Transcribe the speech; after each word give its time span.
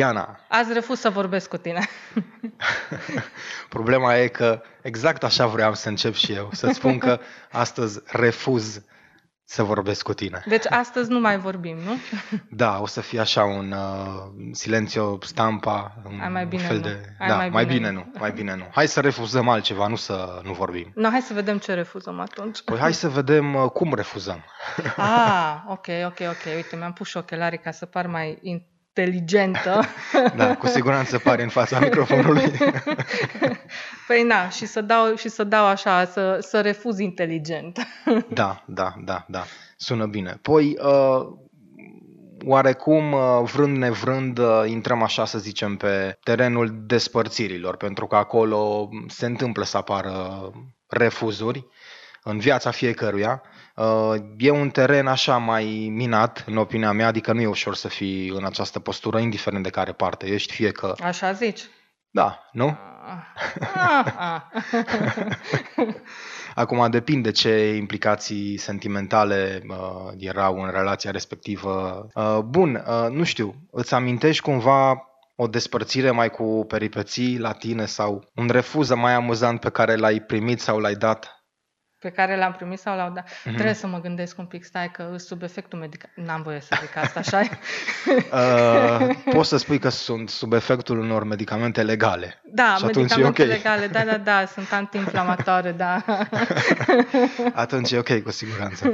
Radu, 0.00 0.12
Diana, 0.12 0.38
azi 0.48 0.72
refuz 0.72 0.98
să 0.98 1.10
vorbesc 1.10 1.48
cu 1.48 1.56
tine. 1.56 1.88
problema 3.68 4.16
e 4.16 4.28
că 4.28 4.62
exact 4.82 5.24
așa 5.24 5.46
vreau 5.46 5.74
să 5.74 5.88
încep 5.88 6.14
și 6.14 6.32
eu, 6.32 6.48
să 6.52 6.70
spun 6.72 6.98
că 6.98 7.18
astăzi 7.52 8.00
refuz 8.06 8.82
să 9.46 9.62
vorbesc 9.62 10.02
cu 10.02 10.14
tine. 10.14 10.42
Deci 10.46 10.66
astăzi 10.70 11.10
nu 11.10 11.20
mai 11.20 11.38
vorbim, 11.38 11.76
nu? 11.76 11.92
Da, 12.50 12.80
o 12.80 12.86
să 12.86 13.00
fie 13.00 13.20
așa 13.20 13.44
un 13.44 13.72
uh, 13.72 14.50
silențio 14.52 15.18
stampa, 15.22 16.02
un 16.04 16.18
Hai, 16.18 16.28
mai 16.28 16.46
bine 16.46 16.62
fel 16.62 16.76
nu. 16.76 16.82
de... 16.82 17.00
Hai, 17.18 17.28
da, 17.28 17.36
mai 17.36 17.48
mai 17.48 17.64
bine 17.64 17.76
bine 17.76 17.90
nu. 17.90 18.10
nu, 18.12 18.18
mai 18.18 18.32
bine 18.32 18.54
nu. 18.54 18.68
Hai 18.72 18.86
să 18.88 19.00
refuzăm 19.00 19.48
altceva, 19.48 19.86
nu 19.86 19.96
să 19.96 20.40
nu 20.44 20.52
vorbim. 20.52 20.92
No, 20.94 21.08
hai 21.08 21.20
să 21.20 21.34
vedem 21.34 21.58
ce 21.58 21.74
refuzăm 21.74 22.20
atunci. 22.20 22.62
Păi 22.62 22.78
hai 22.78 22.94
să 22.94 23.08
vedem 23.08 23.54
uh, 23.54 23.70
cum 23.70 23.94
refuzăm. 23.94 24.44
Ah, 24.96 25.62
ok, 25.66 25.86
ok, 26.04 26.18
ok. 26.20 26.54
Uite, 26.54 26.76
mi-am 26.76 26.92
pus 26.92 27.08
și 27.08 27.16
ochelarii 27.16 27.58
ca 27.58 27.70
să 27.70 27.86
par 27.86 28.06
mai 28.06 28.38
inteligentă. 28.96 29.80
Da, 30.36 30.56
cu 30.56 30.66
siguranță 30.66 31.18
pare 31.18 31.42
în 31.42 31.48
fața 31.48 31.78
microfonului. 31.78 32.52
Păi 34.06 34.22
na, 34.22 34.48
și 34.48 34.66
să 34.66 34.80
dau, 34.80 35.14
și 35.16 35.28
să 35.28 35.44
dau 35.44 35.64
așa, 35.64 36.04
să, 36.04 36.38
să 36.40 36.60
refuz 36.60 36.98
inteligent. 36.98 37.78
Da, 38.28 38.64
da, 38.66 38.94
da, 39.04 39.24
da. 39.28 39.44
Sună 39.76 40.06
bine. 40.06 40.38
Păi, 40.42 40.76
uh, 40.82 41.26
oarecum, 42.44 43.12
uh, 43.12 43.50
vrând 43.52 43.76
nevrând, 43.76 44.38
uh, 44.38 44.62
intrăm 44.66 45.02
așa 45.02 45.24
să 45.24 45.38
zicem 45.38 45.76
pe 45.76 46.18
terenul 46.22 46.82
despărțirilor, 46.86 47.76
pentru 47.76 48.06
că 48.06 48.16
acolo 48.16 48.88
se 49.08 49.26
întâmplă 49.26 49.64
să 49.64 49.76
apară 49.76 50.50
refuzuri 50.86 51.66
în 52.24 52.38
viața 52.38 52.70
fiecăruia. 52.70 53.42
Uh, 53.76 54.14
E 54.38 54.50
un 54.50 54.70
teren 54.70 55.06
așa 55.06 55.36
mai 55.36 55.88
minat, 55.92 56.44
în 56.46 56.56
opinia 56.56 56.92
mea, 56.92 57.06
adică 57.06 57.32
nu 57.32 57.40
e 57.40 57.46
ușor 57.46 57.74
să 57.74 57.88
fii 57.88 58.28
în 58.28 58.44
această 58.44 58.80
postură, 58.80 59.18
indiferent 59.18 59.62
de 59.62 59.70
care 59.70 59.92
parte 59.92 60.26
ești, 60.26 60.52
fie 60.52 60.70
că... 60.70 60.94
Așa 61.02 61.32
zici? 61.32 61.60
Da, 62.10 62.48
nu? 62.52 62.76
Ah, 63.74 64.04
ah. 64.16 64.40
Acum 66.54 66.90
depinde 66.90 67.30
ce 67.30 67.74
implicații 67.74 68.56
sentimentale 68.56 69.62
uh, 69.68 69.76
erau 70.16 70.62
în 70.62 70.70
relația 70.70 71.10
respectivă. 71.10 72.06
Uh, 72.14 72.38
bun, 72.38 72.84
uh, 72.86 73.10
nu 73.10 73.24
știu, 73.24 73.54
îți 73.70 73.94
amintești 73.94 74.42
cumva 74.42 75.08
o 75.36 75.46
despărțire 75.46 76.10
mai 76.10 76.30
cu 76.30 76.64
peripeții 76.68 77.38
la 77.38 77.52
tine 77.52 77.86
sau 77.86 78.30
un 78.34 78.48
refuz 78.48 78.94
mai 78.94 79.14
amuzant 79.14 79.60
pe 79.60 79.70
care 79.70 79.94
l-ai 79.94 80.20
primit 80.20 80.60
sau 80.60 80.78
l-ai 80.78 80.94
dat? 80.94 81.33
Pe 82.04 82.10
care 82.10 82.36
l-am 82.36 82.52
primit 82.52 82.78
sau 82.78 82.96
l-au 82.96 83.10
dat. 83.10 83.28
Mhm. 83.44 83.54
Trebuie 83.54 83.74
să 83.74 83.86
mă 83.86 84.00
gândesc 84.00 84.38
un 84.38 84.44
pic, 84.46 84.64
stai 84.64 84.90
că 84.90 85.14
sub 85.16 85.42
efectul 85.42 85.78
medical. 85.78 86.10
N-am 86.14 86.42
voie 86.42 86.60
să 86.60 86.78
zic 86.80 86.96
asta, 86.96 87.20
așa 87.20 87.40
Uh, 88.32 89.08
poți 89.32 89.48
să 89.48 89.56
spui 89.56 89.78
că 89.78 89.88
sunt 89.88 90.28
sub 90.28 90.52
efectul 90.52 90.98
unor 90.98 91.24
medicamente 91.24 91.82
legale. 91.82 92.40
Da, 92.42 92.74
Și 92.78 92.84
atunci 92.84 93.12
e 93.12 93.16
medicamente 93.16 93.42
ok. 93.42 93.48
legale, 93.48 93.86
da, 93.86 94.04
da, 94.04 94.16
da, 94.16 94.44
sunt 94.46 94.72
antiinflamatoare, 94.72 95.72
da. 95.72 96.04
Atunci 97.64 97.90
e 97.90 97.98
ok, 97.98 98.22
cu 98.22 98.30
siguranță. 98.30 98.90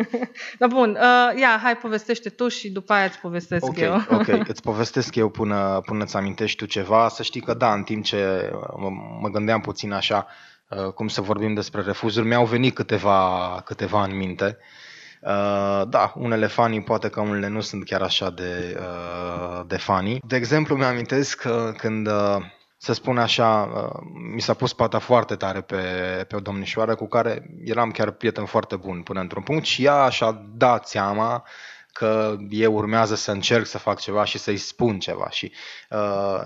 Dar 0.58 0.68
bun, 0.68 0.90
uh, 0.90 1.40
ia, 1.40 1.60
hai, 1.62 1.76
povestește 1.76 2.28
tu 2.28 2.48
și 2.48 2.70
după 2.70 2.92
aia 2.92 3.04
îți 3.04 3.18
povestesc 3.18 3.64
Ok, 3.64 3.78
eu. 3.78 3.94
ok, 4.10 4.48
îți 4.48 4.62
povestesc 4.62 5.14
eu 5.14 5.28
până, 5.28 5.80
până 5.84 6.04
îți 6.04 6.16
amintești 6.16 6.56
tu 6.56 6.64
ceva. 6.64 7.08
Să 7.08 7.22
știi 7.22 7.40
că 7.40 7.54
da, 7.54 7.72
în 7.72 7.82
timp 7.82 8.04
ce 8.04 8.50
mă, 8.76 8.88
mă 9.20 9.28
gândeam 9.28 9.60
puțin 9.60 9.92
așa 9.92 10.26
uh, 10.28 10.49
cum 10.94 11.08
să 11.08 11.20
vorbim 11.20 11.54
despre 11.54 11.82
refuzuri, 11.82 12.26
mi-au 12.26 12.44
venit 12.44 12.74
câteva, 12.74 13.62
câteva 13.64 14.02
în 14.02 14.16
minte. 14.16 14.58
Uh, 15.20 15.82
da, 15.88 16.12
unele 16.16 16.46
fanii, 16.46 16.82
poate 16.82 17.08
că 17.08 17.20
unele 17.20 17.48
nu 17.48 17.60
sunt 17.60 17.84
chiar 17.84 18.02
așa 18.02 18.30
de, 18.30 18.76
uh, 18.78 19.60
de 19.66 19.76
fanii. 19.76 20.22
De 20.26 20.36
exemplu, 20.36 20.76
mi-amintesc 20.76 21.40
că 21.40 21.72
când, 21.76 22.06
uh, 22.06 22.36
să 22.76 22.92
spun 22.92 23.18
așa, 23.18 23.70
uh, 23.74 24.00
mi 24.34 24.40
s-a 24.40 24.54
pus 24.54 24.72
pata 24.72 24.98
foarte 24.98 25.34
tare 25.34 25.60
pe, 25.60 25.76
pe 26.28 26.36
o 26.36 26.40
domnișoară 26.40 26.94
cu 26.94 27.06
care 27.06 27.50
eram 27.64 27.90
chiar 27.90 28.10
prieten 28.10 28.44
foarte 28.44 28.76
bun 28.76 29.02
până 29.02 29.20
într-un 29.20 29.42
punct 29.42 29.64
și 29.64 29.84
ea 29.84 30.08
și-a 30.08 30.42
dat 30.56 30.88
seama 30.88 31.44
că 31.92 32.36
eu 32.48 32.74
urmează 32.74 33.14
să 33.14 33.30
încerc 33.30 33.66
să 33.66 33.78
fac 33.78 34.00
ceva 34.00 34.24
și 34.24 34.38
să-i 34.38 34.56
spun 34.56 34.98
ceva. 34.98 35.30
Și 35.30 35.52
uh, 35.90 36.40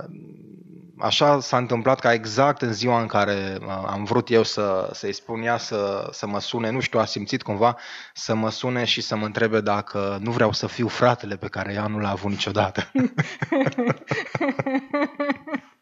așa 0.99 1.41
s-a 1.41 1.57
întâmplat 1.57 2.01
ca 2.01 2.13
exact 2.13 2.63
în 2.63 2.73
ziua 2.73 3.01
în 3.01 3.07
care 3.07 3.59
uh, 3.61 3.83
am 3.87 4.05
vrut 4.05 4.31
eu 4.31 4.43
să, 4.43 4.91
să-i 4.93 5.13
spun 5.13 5.43
ea 5.43 5.57
să, 5.57 6.09
să 6.13 6.27
mă 6.27 6.41
sune, 6.41 6.71
nu 6.71 6.81
știu, 6.81 6.99
a 6.99 7.05
simțit 7.05 7.43
cumva 7.43 7.77
să 8.15 8.35
mă 8.35 8.51
sune 8.51 8.85
și 8.85 9.01
să 9.01 9.17
mă 9.17 9.25
întrebe 9.25 9.61
dacă 9.61 10.19
nu 10.21 10.31
vreau 10.31 10.53
să 10.53 10.67
fiu 10.67 10.89
fratele 10.89 11.37
pe 11.37 11.49
care 11.49 11.73
ea 11.73 11.87
nu 11.87 11.99
l-a 11.99 12.11
avut 12.11 12.31
niciodată. 12.31 12.91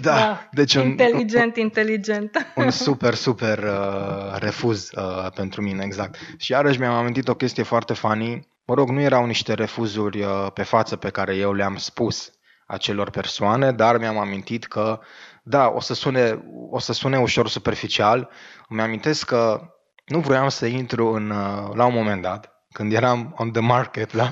da, 0.00 0.48
deci 0.50 0.74
un, 0.74 0.82
Inteligent, 0.86 1.56
inteligent. 1.56 2.52
un 2.56 2.70
super, 2.70 3.14
super 3.14 3.58
uh, 3.58 4.38
refuz 4.38 4.90
uh, 4.96 5.32
pentru 5.34 5.62
mine, 5.62 5.84
exact. 5.84 6.16
Și 6.38 6.52
iarăși 6.52 6.78
mi-am 6.78 6.94
amintit 6.94 7.28
o 7.28 7.34
chestie 7.34 7.62
foarte 7.62 7.92
funny. 7.94 8.48
Mă 8.64 8.74
rog, 8.74 8.88
nu 8.88 9.00
erau 9.00 9.26
niște 9.26 9.54
refuzuri 9.54 10.22
uh, 10.22 10.46
pe 10.54 10.62
față 10.62 10.96
pe 10.96 11.10
care 11.10 11.36
eu 11.36 11.52
le-am 11.52 11.76
spus 11.76 12.32
acelor 12.66 13.10
persoane, 13.10 13.72
dar 13.72 13.98
mi-am 13.98 14.18
amintit 14.18 14.64
că, 14.64 15.00
da, 15.42 15.68
o 15.74 15.80
să 15.80 15.94
sune, 15.94 16.44
o 16.70 16.78
să 16.78 16.92
sune 16.92 17.18
ușor 17.18 17.48
superficial. 17.48 18.30
Îmi 18.68 18.80
amintesc 18.80 19.26
că 19.26 19.60
nu 20.06 20.18
vroiam 20.18 20.48
să 20.48 20.66
intru 20.66 21.12
în, 21.12 21.30
uh, 21.30 21.70
la 21.74 21.84
un 21.84 21.94
moment 21.94 22.22
dat, 22.22 22.51
când 22.72 22.92
eram 22.92 23.34
on 23.36 23.52
the 23.52 23.60
market, 23.60 24.12
da? 24.12 24.28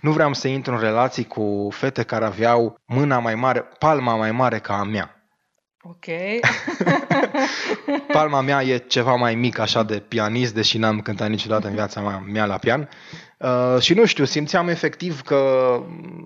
nu 0.00 0.10
vreau 0.12 0.34
să 0.34 0.48
intru 0.48 0.72
în 0.72 0.80
relații 0.80 1.24
cu 1.24 1.68
fete 1.70 2.02
care 2.02 2.24
aveau 2.24 2.80
mâna 2.86 3.18
mai 3.18 3.34
mare, 3.34 3.60
palma 3.78 4.16
mai 4.16 4.32
mare 4.32 4.58
ca 4.58 4.78
a 4.78 4.82
mea. 4.84 5.10
Ok. 5.82 6.04
Palma 8.12 8.40
mea 8.40 8.62
e 8.62 8.76
ceva 8.78 9.14
mai 9.14 9.34
mic 9.34 9.58
așa 9.58 9.82
de 9.82 9.98
pianist, 9.98 10.54
deși 10.54 10.78
n-am 10.78 11.00
cântat 11.00 11.28
niciodată 11.28 11.66
în 11.66 11.74
viața 11.74 12.00
mea, 12.00 12.18
mea 12.32 12.46
la 12.46 12.56
pian. 12.56 12.88
Uh, 13.38 13.80
și 13.80 13.94
nu 13.94 14.04
știu, 14.04 14.24
simțeam 14.24 14.68
efectiv 14.68 15.22
că 15.22 15.38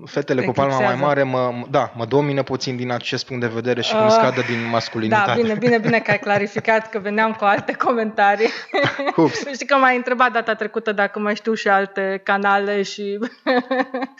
fetele 0.04 0.42
cu 0.42 0.52
palma 0.52 0.74
mai 0.74 0.84
Eclipsează. 0.84 1.04
mare 1.04 1.22
mă, 1.22 1.66
da, 1.70 1.92
mă 1.96 2.04
domină 2.04 2.42
puțin 2.42 2.76
din 2.76 2.90
acest 2.90 3.26
punct 3.26 3.42
de 3.42 3.48
vedere 3.54 3.80
și 3.80 3.90
că 3.90 3.96
Uh, 3.96 4.02
îmi 4.02 4.10
scadă 4.12 4.40
din 4.40 4.68
masculinitate. 4.70 5.30
Da, 5.30 5.42
bine, 5.42 5.54
bine, 5.54 5.78
bine 5.78 5.98
că 5.98 6.10
ai 6.10 6.18
clarificat 6.18 6.90
că 6.90 6.98
veneam 6.98 7.32
cu 7.32 7.44
alte 7.44 7.72
comentarii. 7.72 8.48
Ups. 9.16 9.46
Știi 9.54 9.66
că 9.66 9.74
m-ai 9.74 9.96
întrebat 9.96 10.32
data 10.32 10.54
trecută 10.54 10.92
dacă 10.92 11.18
mai 11.18 11.34
știu 11.34 11.54
și 11.54 11.68
alte 11.68 12.20
canale 12.24 12.82
și 12.82 13.18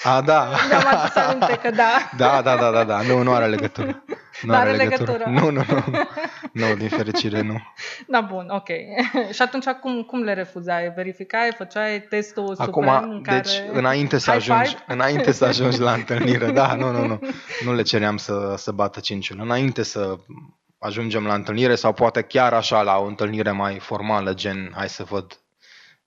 A, 0.03 0.21
da. 0.21 0.49
mi-am 0.69 0.87
adus 0.91 1.17
aminte 1.17 1.59
că 1.63 1.71
da. 1.71 2.11
Da, 2.17 2.41
da, 2.45 2.57
da, 2.57 2.71
da, 2.71 2.85
da. 2.85 3.01
Nu, 3.01 3.23
nu 3.23 3.33
are 3.33 3.47
legătură. 3.47 4.03
Nu 4.43 4.55
Are 4.55 4.73
legătură. 4.73 5.25
Nu, 5.27 5.51
nu, 5.51 5.65
nu. 5.69 5.85
Nu, 6.53 6.75
din 6.75 6.89
fericire 6.89 7.41
nu. 7.41 7.61
Da, 8.07 8.21
bun, 8.21 8.49
ok. 8.49 8.69
și 9.37 9.43
atunci 9.43 9.65
cum, 9.65 10.03
cum 10.03 10.23
le 10.23 10.35
refuzai? 10.35 10.93
Verificai, 10.97 11.53
făceai 11.57 12.01
testul 12.01 12.55
Acum, 12.59 12.85
suprem 12.85 13.11
în 13.11 13.23
care... 13.23 13.41
deci, 13.41 13.63
înainte 13.73 14.19
să 14.19 14.31
High 14.31 14.41
ajungi, 14.41 14.69
five? 14.69 14.85
înainte 14.87 15.33
să 15.33 15.45
ajungi 15.45 15.81
la 15.81 15.93
întâlnire, 16.01 16.51
da, 16.51 16.75
nu, 16.75 16.91
nu, 16.91 17.07
nu, 17.07 17.21
nu 17.65 17.75
le 17.75 17.83
ceream 17.83 18.17
să, 18.17 18.55
să 18.57 18.73
bată 18.73 19.01
cinciul. 19.01 19.41
Înainte 19.41 19.83
să 19.83 20.17
ajungem 20.79 21.27
la 21.27 21.35
întâlnire 21.35 21.75
sau 21.75 21.93
poate 21.93 22.23
chiar 22.23 22.53
așa 22.53 22.83
la 22.83 22.97
o 22.99 23.05
întâlnire 23.05 23.51
mai 23.51 23.79
formală, 23.79 24.35
gen, 24.35 24.73
hai 24.75 24.89
să 24.89 25.05
văd 25.05 25.41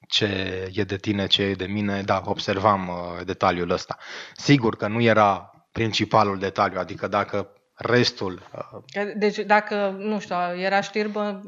ce 0.08 0.70
e 0.74 0.84
de 0.84 0.98
tine, 0.98 1.28
ce 1.28 1.42
e 1.42 1.54
de 1.54 1.66
mine, 1.66 2.02
da, 2.02 2.22
observam 2.26 2.88
uh, 2.88 3.26
detaliul 3.26 3.70
ăsta. 3.70 3.98
Sigur 4.36 4.76
că 4.76 4.88
nu 4.88 5.02
era 5.02 5.52
principalul 5.72 6.40
detaliu, 6.40 6.80
adică 6.80 7.08
dacă 7.08 7.48
restul 7.76 8.42
uh, 8.54 8.82
Că- 8.92 9.14
Deci 9.16 9.38
dacă, 9.38 9.96
nu 9.98 10.20
știu, 10.20 10.36
era 10.58 10.82
știrbă, 10.82 11.42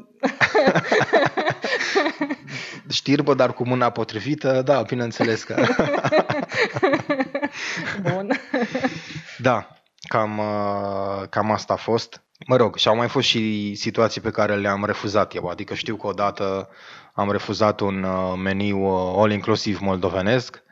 știrbă, 2.88 3.34
dar 3.34 3.52
cu 3.52 3.66
mâna 3.66 3.90
potrivită, 3.90 4.62
da, 4.62 4.82
bineînțeles 4.82 5.42
că... 5.42 5.62
bun. 8.12 8.40
Da, 9.38 9.68
cam, 10.08 10.38
uh, 10.38 11.28
cam 11.30 11.50
asta 11.52 11.72
a 11.72 11.76
fost. 11.76 12.20
Mă 12.46 12.56
rog, 12.56 12.76
și 12.76 12.88
au 12.88 12.96
mai 12.96 13.08
fost 13.08 13.26
și 13.26 13.74
situații 13.74 14.20
pe 14.20 14.30
care 14.30 14.56
le-am 14.56 14.84
refuzat 14.84 15.34
eu. 15.34 15.46
Adică 15.46 15.74
știu 15.74 15.96
că 15.96 16.06
odată 16.06 16.68
am 17.14 17.30
refuzat 17.30 17.80
un 17.80 18.02
uh, 18.02 18.32
meniu 18.42 18.78
uh, 18.78 19.14
all-inclusiv 19.16 19.78
moldovenesc 19.80 20.62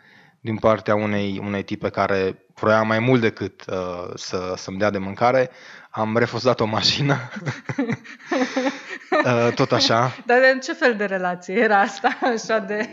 din 0.44 0.56
partea 0.56 0.94
unei, 0.94 1.40
unei 1.44 1.62
tipe 1.62 1.88
care 1.88 2.46
vroia 2.54 2.82
mai 2.82 2.98
mult 2.98 3.20
decât 3.20 3.64
uh, 3.68 4.10
să, 4.14 4.52
să-mi 4.56 4.78
dea 4.78 4.90
de 4.90 4.98
mâncare. 4.98 5.50
Am 5.90 6.16
refuzat 6.16 6.60
o 6.60 6.64
mașină. 6.64 7.16
uh, 9.24 9.52
tot 9.54 9.72
așa. 9.72 10.16
Dar 10.26 10.38
de 10.40 10.58
ce 10.62 10.72
fel 10.72 10.94
de 10.96 11.04
relație 11.04 11.54
era 11.54 11.80
asta? 11.80 12.18
Așa 12.34 12.58
de... 12.58 12.88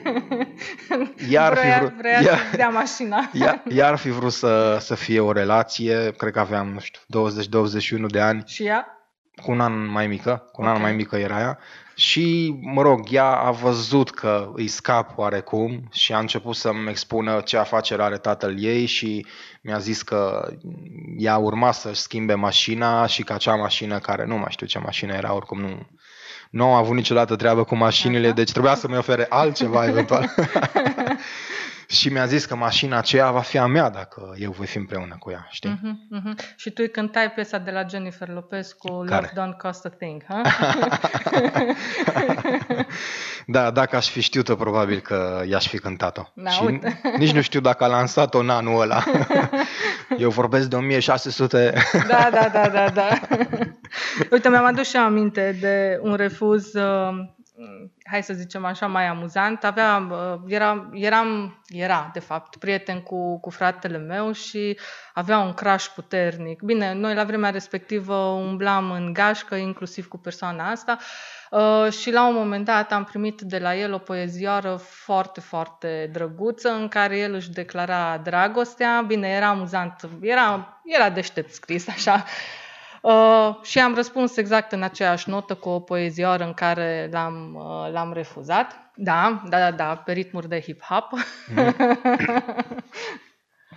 Iar 1.29 1.53
fi 1.53 1.59
vrea, 1.59 1.77
vrut- 1.79 1.97
vrea 1.97 2.21
iar- 2.21 2.39
să 2.51 2.55
dea 2.55 2.69
mașina. 2.69 3.29
Iar, 3.33 3.61
iar 3.67 3.95
fi 3.95 4.09
vrut 4.09 4.33
să, 4.33 4.77
să 4.79 4.95
fie 4.95 5.19
o 5.19 5.31
relație, 5.31 6.11
cred 6.17 6.33
că 6.33 6.39
aveam, 6.39 6.67
nu 6.67 6.79
știu, 6.79 7.01
20-21 8.07 8.07
de 8.07 8.19
ani. 8.19 8.43
Și 8.45 8.65
ea? 8.65 8.95
cu 9.41 9.51
un 9.51 9.61
an 9.61 9.85
mai 9.85 10.07
mică, 10.07 10.49
cu 10.51 10.61
un 10.61 10.67
Ok. 10.67 10.75
an 10.75 10.81
mai 10.81 10.93
mică 10.93 11.15
era 11.15 11.39
ea 11.39 11.57
și, 11.95 12.55
mă 12.61 12.81
rog, 12.81 13.07
ea 13.09 13.29
a 13.29 13.51
văzut 13.51 14.09
că 14.09 14.51
îi 14.53 14.67
scap 14.67 15.17
oarecum 15.17 15.87
și 15.91 16.13
a 16.13 16.19
început 16.19 16.55
să-mi 16.55 16.89
expună 16.89 17.41
ce 17.45 17.57
afacere 17.57 18.03
are 18.03 18.17
tatăl 18.17 18.63
ei 18.63 18.85
și 18.85 19.25
mi-a 19.61 19.77
zis 19.77 20.01
că 20.01 20.51
ea 21.17 21.37
urma 21.37 21.71
să-și 21.71 22.01
schimbe 22.01 22.33
mașina 22.33 23.05
și 23.05 23.23
că 23.23 23.33
acea 23.33 23.55
mașină 23.55 23.99
care, 23.99 24.25
nu 24.25 24.37
mai 24.37 24.49
știu 24.49 24.65
ce 24.65 24.79
mașină 24.79 25.13
era, 25.13 25.33
oricum 25.33 25.59
nu, 25.59 25.87
nu 26.49 26.65
am 26.65 26.73
avut 26.73 26.95
niciodată 26.95 27.35
treabă 27.35 27.63
cu 27.63 27.75
mașinile, 27.75 28.25
Aha. 28.25 28.35
deci 28.35 28.51
trebuia 28.51 28.75
să-mi 28.75 28.97
ofere 28.97 29.25
altceva 29.29 29.87
eventual. 29.87 30.33
și 31.91 32.09
mi-a 32.09 32.25
zis 32.25 32.45
că 32.45 32.55
mașina 32.55 32.97
aceea 32.97 33.31
va 33.31 33.39
fi 33.41 33.57
a 33.57 33.65
mea 33.65 33.89
dacă 33.89 34.33
eu 34.37 34.51
voi 34.51 34.65
fi 34.65 34.77
împreună 34.77 35.15
cu 35.19 35.31
ea, 35.31 35.47
știi? 35.49 35.79
Mhm, 35.81 36.07
mhm. 36.09 36.37
Și 36.55 36.69
tu 36.69 36.81
îi 36.81 36.91
cântai 36.91 37.31
piesa 37.31 37.57
de 37.57 37.71
la 37.71 37.85
Jennifer 37.89 38.27
Lopez 38.27 38.71
cu 38.71 39.03
Care? 39.03 39.31
Love 39.35 39.51
Don't 39.51 39.57
Cost 39.57 39.85
a 39.85 39.89
Thing, 39.89 40.23
ha? 40.27 40.41
Da, 43.45 43.71
dacă 43.71 43.95
aș 43.95 44.09
fi 44.09 44.21
știut-o, 44.21 44.55
probabil 44.55 44.99
că 44.99 45.43
i-aș 45.47 45.67
fi 45.67 45.79
cântat-o. 45.79 46.21
Da, 46.33 46.49
și 46.49 46.63
uite. 46.63 47.01
nici 47.17 47.31
nu 47.31 47.41
știu 47.41 47.59
dacă 47.59 47.83
a 47.83 47.87
lansat-o 47.87 48.39
în 48.39 48.49
anul 48.49 48.81
ăla. 48.81 49.03
Eu 50.17 50.29
vorbesc 50.29 50.67
de 50.67 50.75
1600. 50.75 51.73
Da, 52.07 52.29
da, 52.31 52.49
da, 52.53 52.69
da, 52.69 52.89
da. 52.89 53.19
Uite, 54.31 54.49
mi-am 54.49 54.65
adus 54.65 54.89
și 54.89 54.95
eu 54.95 55.03
aminte 55.03 55.57
de 55.59 55.99
un 56.01 56.15
refuz, 56.15 56.73
uh, 56.73 57.09
hai 58.11 58.23
să 58.23 58.33
zicem 58.33 58.65
așa, 58.65 58.87
mai 58.87 59.07
amuzant. 59.07 59.63
Avea, 59.63 60.07
uh, 60.11 60.39
era, 60.47 60.89
eram, 60.93 61.61
era, 61.67 62.09
de 62.13 62.19
fapt, 62.19 62.55
prieten 62.55 63.01
cu, 63.01 63.39
cu 63.39 63.49
fratele 63.49 63.97
meu 63.97 64.31
și 64.31 64.79
avea 65.13 65.39
un 65.39 65.53
crash 65.53 65.87
puternic. 65.95 66.61
Bine, 66.61 66.93
noi 66.93 67.13
la 67.13 67.23
vremea 67.23 67.49
respectivă 67.49 68.15
umblam 68.15 68.91
în 68.91 69.13
gașcă, 69.13 69.55
inclusiv 69.55 70.07
cu 70.07 70.17
persoana 70.17 70.69
asta, 70.69 70.97
Uh, 71.51 71.91
și 71.91 72.11
la 72.11 72.27
un 72.27 72.33
moment 72.33 72.65
dat 72.65 72.91
am 72.91 73.03
primit 73.03 73.41
de 73.41 73.57
la 73.59 73.75
el 73.75 73.93
o 73.93 73.97
poezioară 73.97 74.75
foarte, 74.75 75.39
foarte 75.39 76.09
drăguță 76.11 76.69
în 76.69 76.87
care 76.87 77.17
el 77.17 77.33
își 77.33 77.51
declara 77.51 78.17
dragostea. 78.17 79.03
Bine, 79.07 79.27
era 79.27 79.47
amuzant, 79.47 80.09
era, 80.21 80.81
era 80.85 81.09
deștept 81.09 81.53
scris 81.53 81.87
așa. 81.87 82.23
Uh, 83.01 83.55
și 83.61 83.79
am 83.79 83.95
răspuns 83.95 84.37
exact 84.37 84.71
în 84.71 84.83
aceeași 84.83 85.29
notă 85.29 85.55
cu 85.55 85.69
o 85.69 85.79
poezioară 85.79 86.43
în 86.43 86.53
care 86.53 87.09
l-am, 87.11 87.55
uh, 87.55 87.91
l-am 87.91 88.13
refuzat. 88.13 88.91
Da, 88.95 89.41
da, 89.49 89.57
da, 89.57 89.71
da, 89.71 89.95
pe 90.05 90.11
ritmuri 90.11 90.49
de 90.49 90.61
hip-hop. 90.61 91.09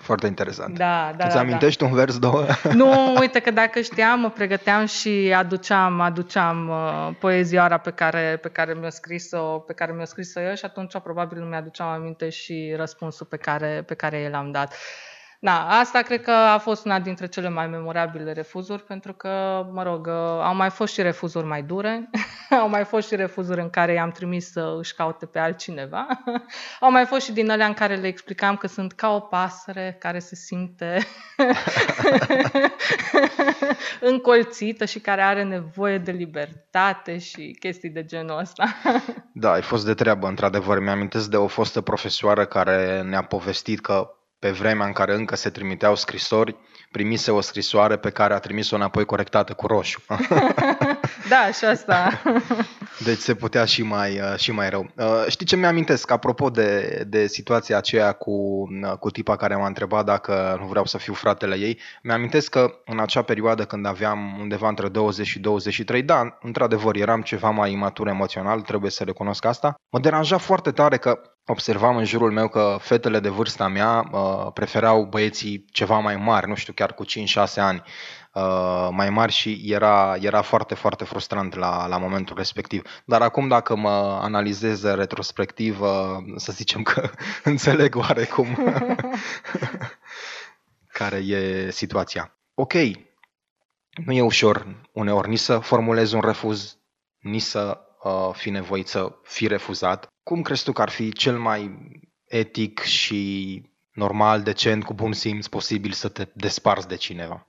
Foarte 0.00 0.26
interesant. 0.26 0.78
da, 0.78 1.14
da, 1.16 1.24
Îți 1.24 1.34
da, 1.34 1.40
amintești 1.40 1.82
un 1.82 1.92
vers, 1.92 2.18
două? 2.18 2.44
da. 2.44 2.72
Nu, 2.82 3.16
uite 3.18 3.40
că 3.40 3.50
dacă 3.50 3.80
știam, 3.80 4.20
mă 4.20 4.30
pregăteam 4.30 4.86
și 4.86 5.34
aduceam, 5.36 6.00
aduceam 6.00 6.68
uh, 6.68 7.16
poezioara 7.18 7.78
pe 7.78 7.90
care, 7.90 8.38
pe 8.42 8.48
care 8.48 8.74
mi-a 8.74 8.90
scris-o, 8.90 9.58
pe 9.58 9.72
care 9.72 9.92
mi-a 9.92 10.04
scris-o 10.04 10.40
eu 10.40 10.54
și 10.54 10.64
atunci 10.64 10.98
probabil 11.02 11.38
nu 11.38 11.46
mi-aduceam 11.46 11.88
aminte 11.88 12.28
și 12.28 12.74
răspunsul 12.76 13.26
pe 13.26 13.36
care, 13.36 13.82
pe 13.86 13.94
care 13.94 14.20
i 14.20 14.28
l-am 14.28 14.50
dat. 14.50 14.74
Da, 15.44 15.66
asta 15.68 16.02
cred 16.02 16.22
că 16.22 16.30
a 16.30 16.58
fost 16.58 16.84
una 16.84 17.00
dintre 17.00 17.26
cele 17.26 17.48
mai 17.48 17.66
memorabile 17.66 18.32
refuzuri, 18.32 18.82
pentru 18.82 19.12
că, 19.12 19.66
mă 19.72 19.82
rog, 19.82 20.06
uh, 20.06 20.12
au 20.42 20.54
mai 20.54 20.70
fost 20.70 20.92
și 20.92 21.02
refuzuri 21.02 21.46
mai 21.46 21.62
dure, 21.62 22.10
au 22.60 22.68
mai 22.68 22.84
fost 22.84 23.08
și 23.08 23.16
refuzuri 23.16 23.60
în 23.60 23.70
care 23.70 23.92
i-am 23.92 24.10
trimis 24.10 24.50
să 24.50 24.74
își 24.78 24.94
caute 24.94 25.26
pe 25.26 25.38
altcineva, 25.38 26.06
au 26.80 26.90
mai 26.90 27.04
fost 27.04 27.24
și 27.24 27.32
din 27.32 27.50
alea 27.50 27.66
în 27.66 27.74
care 27.74 27.94
le 27.94 28.06
explicam 28.06 28.56
că 28.56 28.66
sunt 28.66 28.92
ca 28.92 29.14
o 29.14 29.20
pasăre 29.20 29.96
care 30.00 30.18
se 30.18 30.34
simte 30.34 31.06
încolțită 34.10 34.84
și 34.84 35.00
care 35.00 35.22
are 35.22 35.42
nevoie 35.42 35.98
de 35.98 36.10
libertate 36.10 37.18
și 37.18 37.56
chestii 37.60 37.90
de 37.90 38.04
genul 38.04 38.38
ăsta. 38.38 38.64
Da, 39.32 39.52
ai 39.52 39.62
fost 39.62 39.84
de 39.84 39.94
treabă, 39.94 40.26
într-adevăr. 40.26 40.80
Mi-amintesc 40.80 41.30
de 41.30 41.36
o 41.36 41.46
fostă 41.46 41.80
profesoară 41.80 42.44
care 42.44 43.02
ne-a 43.02 43.22
povestit 43.22 43.80
că 43.80 44.08
pe 44.44 44.50
vremea 44.50 44.86
în 44.86 44.92
care 44.92 45.14
încă 45.14 45.36
se 45.36 45.50
trimiteau 45.50 45.94
scrisori, 45.94 46.56
primise 46.90 47.30
o 47.30 47.40
scrisoare 47.40 47.96
pe 47.96 48.10
care 48.10 48.34
a 48.34 48.38
trimis-o 48.38 48.76
înapoi 48.76 49.04
corectată 49.04 49.52
cu 49.52 49.66
roșu. 49.66 50.02
da, 51.32 51.50
și 51.52 51.64
asta. 51.64 52.22
Deci 53.04 53.18
se 53.18 53.34
putea 53.34 53.64
și 53.64 53.82
mai, 53.82 54.20
uh, 54.20 54.36
și 54.36 54.52
mai 54.52 54.70
rău. 54.70 54.90
Uh, 54.96 55.24
Știi 55.28 55.46
ce 55.46 55.56
mi-amintesc? 55.56 56.10
Apropo 56.10 56.50
de, 56.50 57.02
de 57.08 57.26
situația 57.26 57.76
aceea 57.76 58.12
cu, 58.12 58.30
uh, 58.30 58.92
cu 58.98 59.10
tipa 59.10 59.36
care 59.36 59.56
m-a 59.56 59.66
întrebat 59.66 60.04
dacă 60.04 60.56
nu 60.60 60.66
vreau 60.66 60.84
să 60.84 60.98
fiu 60.98 61.12
fratele 61.12 61.56
ei, 61.56 61.80
mi-amintesc 62.02 62.50
că 62.50 62.74
în 62.84 62.98
acea 62.98 63.22
perioadă 63.22 63.64
când 63.64 63.86
aveam 63.86 64.36
undeva 64.40 64.68
între 64.68 64.88
20 64.88 65.26
și 65.26 65.38
23, 65.38 66.02
da, 66.02 66.38
într-adevăr 66.40 66.96
eram 66.96 67.22
ceva 67.22 67.50
mai 67.50 67.72
imatur 67.72 68.08
emoțional, 68.08 68.60
trebuie 68.60 68.90
să 68.90 69.04
recunosc 69.04 69.44
asta. 69.44 69.74
Mă 69.90 70.00
deranja 70.00 70.38
foarte 70.38 70.70
tare 70.70 70.96
că 70.96 71.20
observam 71.46 71.96
în 71.96 72.04
jurul 72.04 72.32
meu 72.32 72.48
că 72.48 72.76
fetele 72.80 73.20
de 73.20 73.28
vârsta 73.28 73.68
mea 73.68 74.10
uh, 74.12 74.52
preferau 74.52 75.04
băieții 75.04 75.64
ceva 75.70 75.98
mai 75.98 76.16
mari, 76.16 76.48
nu 76.48 76.54
știu, 76.54 76.72
chiar 76.72 76.94
cu 76.94 77.04
5-6 77.04 77.08
ani 77.56 77.82
uh, 78.32 78.88
mai 78.90 79.10
mari 79.10 79.32
și 79.32 79.62
era, 79.64 80.16
era 80.20 80.42
foarte, 80.42 80.74
foarte 80.74 81.04
frustrant 81.04 81.54
la, 81.54 81.86
la 81.86 81.98
momentul 81.98 82.36
respectiv. 82.36 82.82
Dar 83.04 83.22
acum 83.22 83.48
dacă 83.48 83.76
mă 83.76 84.18
analizez 84.22 84.82
retrospectiv, 84.82 85.80
uh, 85.80 85.88
să 86.36 86.52
zicem 86.52 86.82
că 86.82 87.10
înțeleg 87.44 87.96
oarecum 87.96 88.46
care 90.98 91.16
e 91.16 91.70
situația. 91.70 92.36
Ok, 92.54 92.72
nu 94.04 94.12
e 94.12 94.22
ușor 94.22 94.66
uneori 94.92 95.28
nici 95.28 95.38
să 95.38 95.58
formulezi 95.58 96.14
un 96.14 96.20
refuz, 96.20 96.78
nici 97.18 97.42
să 97.42 97.78
uh, 97.78 97.93
fi 98.32 98.50
nevoit 98.50 98.86
să 98.86 99.12
fii 99.22 99.46
refuzat. 99.46 100.06
Cum 100.22 100.42
crezi 100.42 100.64
tu 100.64 100.72
că 100.72 100.82
ar 100.82 100.88
fi 100.90 101.12
cel 101.12 101.38
mai 101.38 101.70
etic 102.26 102.80
și 102.80 103.62
normal, 103.94 104.42
decent, 104.42 104.84
cu 104.84 104.94
bun 104.94 105.12
simț 105.12 105.46
posibil 105.46 105.92
să 105.92 106.08
te 106.08 106.26
desparți 106.32 106.88
de 106.88 106.96
cineva? 106.96 107.46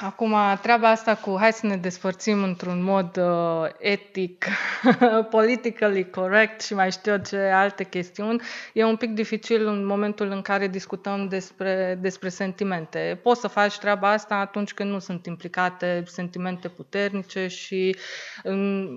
Acum, 0.00 0.34
treaba 0.62 0.88
asta 0.88 1.14
cu 1.14 1.36
hai 1.38 1.52
să 1.52 1.66
ne 1.66 1.76
despărțim 1.76 2.42
într-un 2.42 2.82
mod 2.82 3.16
uh, 3.16 3.68
etic, 3.78 4.46
politically 5.30 6.10
correct 6.10 6.60
și 6.60 6.74
mai 6.74 6.90
știu 6.90 7.12
eu 7.12 7.18
ce 7.18 7.36
alte 7.36 7.84
chestiuni, 7.84 8.42
e 8.72 8.84
un 8.84 8.96
pic 8.96 9.10
dificil 9.10 9.66
în 9.66 9.86
momentul 9.86 10.30
în 10.30 10.42
care 10.42 10.68
discutăm 10.68 11.28
despre, 11.28 11.98
despre 12.00 12.28
sentimente. 12.28 13.20
Poți 13.22 13.40
să 13.40 13.48
faci 13.48 13.78
treaba 13.78 14.10
asta 14.10 14.34
atunci 14.34 14.74
când 14.74 14.90
nu 14.90 14.98
sunt 14.98 15.26
implicate 15.26 16.02
sentimente 16.06 16.68
puternice 16.68 17.46
și, 17.46 17.96
um, 18.44 18.88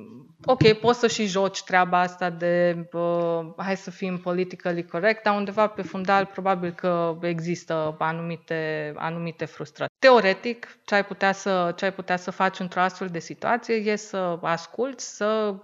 ok, 0.45 0.73
poți 0.73 0.99
să 0.99 1.07
și 1.07 1.25
joci 1.25 1.63
treaba 1.63 1.99
asta 1.99 2.29
de 2.29 2.87
uh, 2.91 3.39
hai 3.57 3.77
să 3.77 3.91
fim 3.91 4.17
politically 4.17 4.85
correct, 4.85 5.23
dar 5.23 5.35
undeva 5.35 5.67
pe 5.67 5.81
fundal 5.81 6.25
probabil 6.25 6.71
că 6.71 6.86
există 7.21 7.95
anumite, 7.99 8.93
anumite 8.95 9.45
frustrări. 9.45 9.91
Teoretic, 9.99 10.77
ce 10.85 10.95
ai 10.95 11.05
putea 11.05 11.31
să, 11.31 11.73
ce 11.75 11.85
ai 11.85 11.93
putea 11.93 12.17
să 12.17 12.31
faci 12.31 12.59
într-o 12.59 12.79
astfel 12.79 13.07
de 13.07 13.19
situație 13.19 13.75
e 13.75 13.95
să 13.95 14.39
asculți, 14.41 15.15
să 15.15 15.55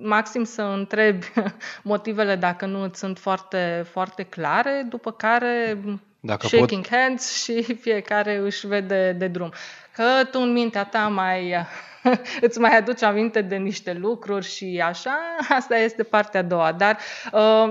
maxim 0.00 0.44
să 0.44 0.62
întrebi 0.62 1.26
motivele 1.82 2.36
dacă 2.36 2.66
nu 2.66 2.82
îți 2.82 2.98
sunt 2.98 3.18
foarte, 3.18 3.84
foarte 3.90 4.22
clare, 4.22 4.86
după 4.88 5.12
care 5.12 5.78
Dacă 6.24 6.46
shaking 6.46 6.86
pot... 6.86 6.98
hands 6.98 7.32
și 7.42 7.62
fiecare 7.74 8.36
își 8.36 8.66
vede 8.66 9.12
de 9.12 9.26
drum. 9.26 9.52
Că 9.94 10.24
tu 10.30 10.40
în 10.40 10.52
mintea 10.52 10.84
ta 10.84 11.08
mai 11.08 11.54
îți 12.46 12.58
mai 12.58 12.76
aduci 12.76 13.02
aminte 13.02 13.42
de 13.42 13.56
niște 13.56 13.92
lucruri 13.92 14.46
și 14.46 14.82
așa, 14.84 15.18
asta 15.48 15.76
este 15.76 16.02
partea 16.02 16.40
a 16.40 16.42
doua. 16.42 16.72
Dar 16.72 16.98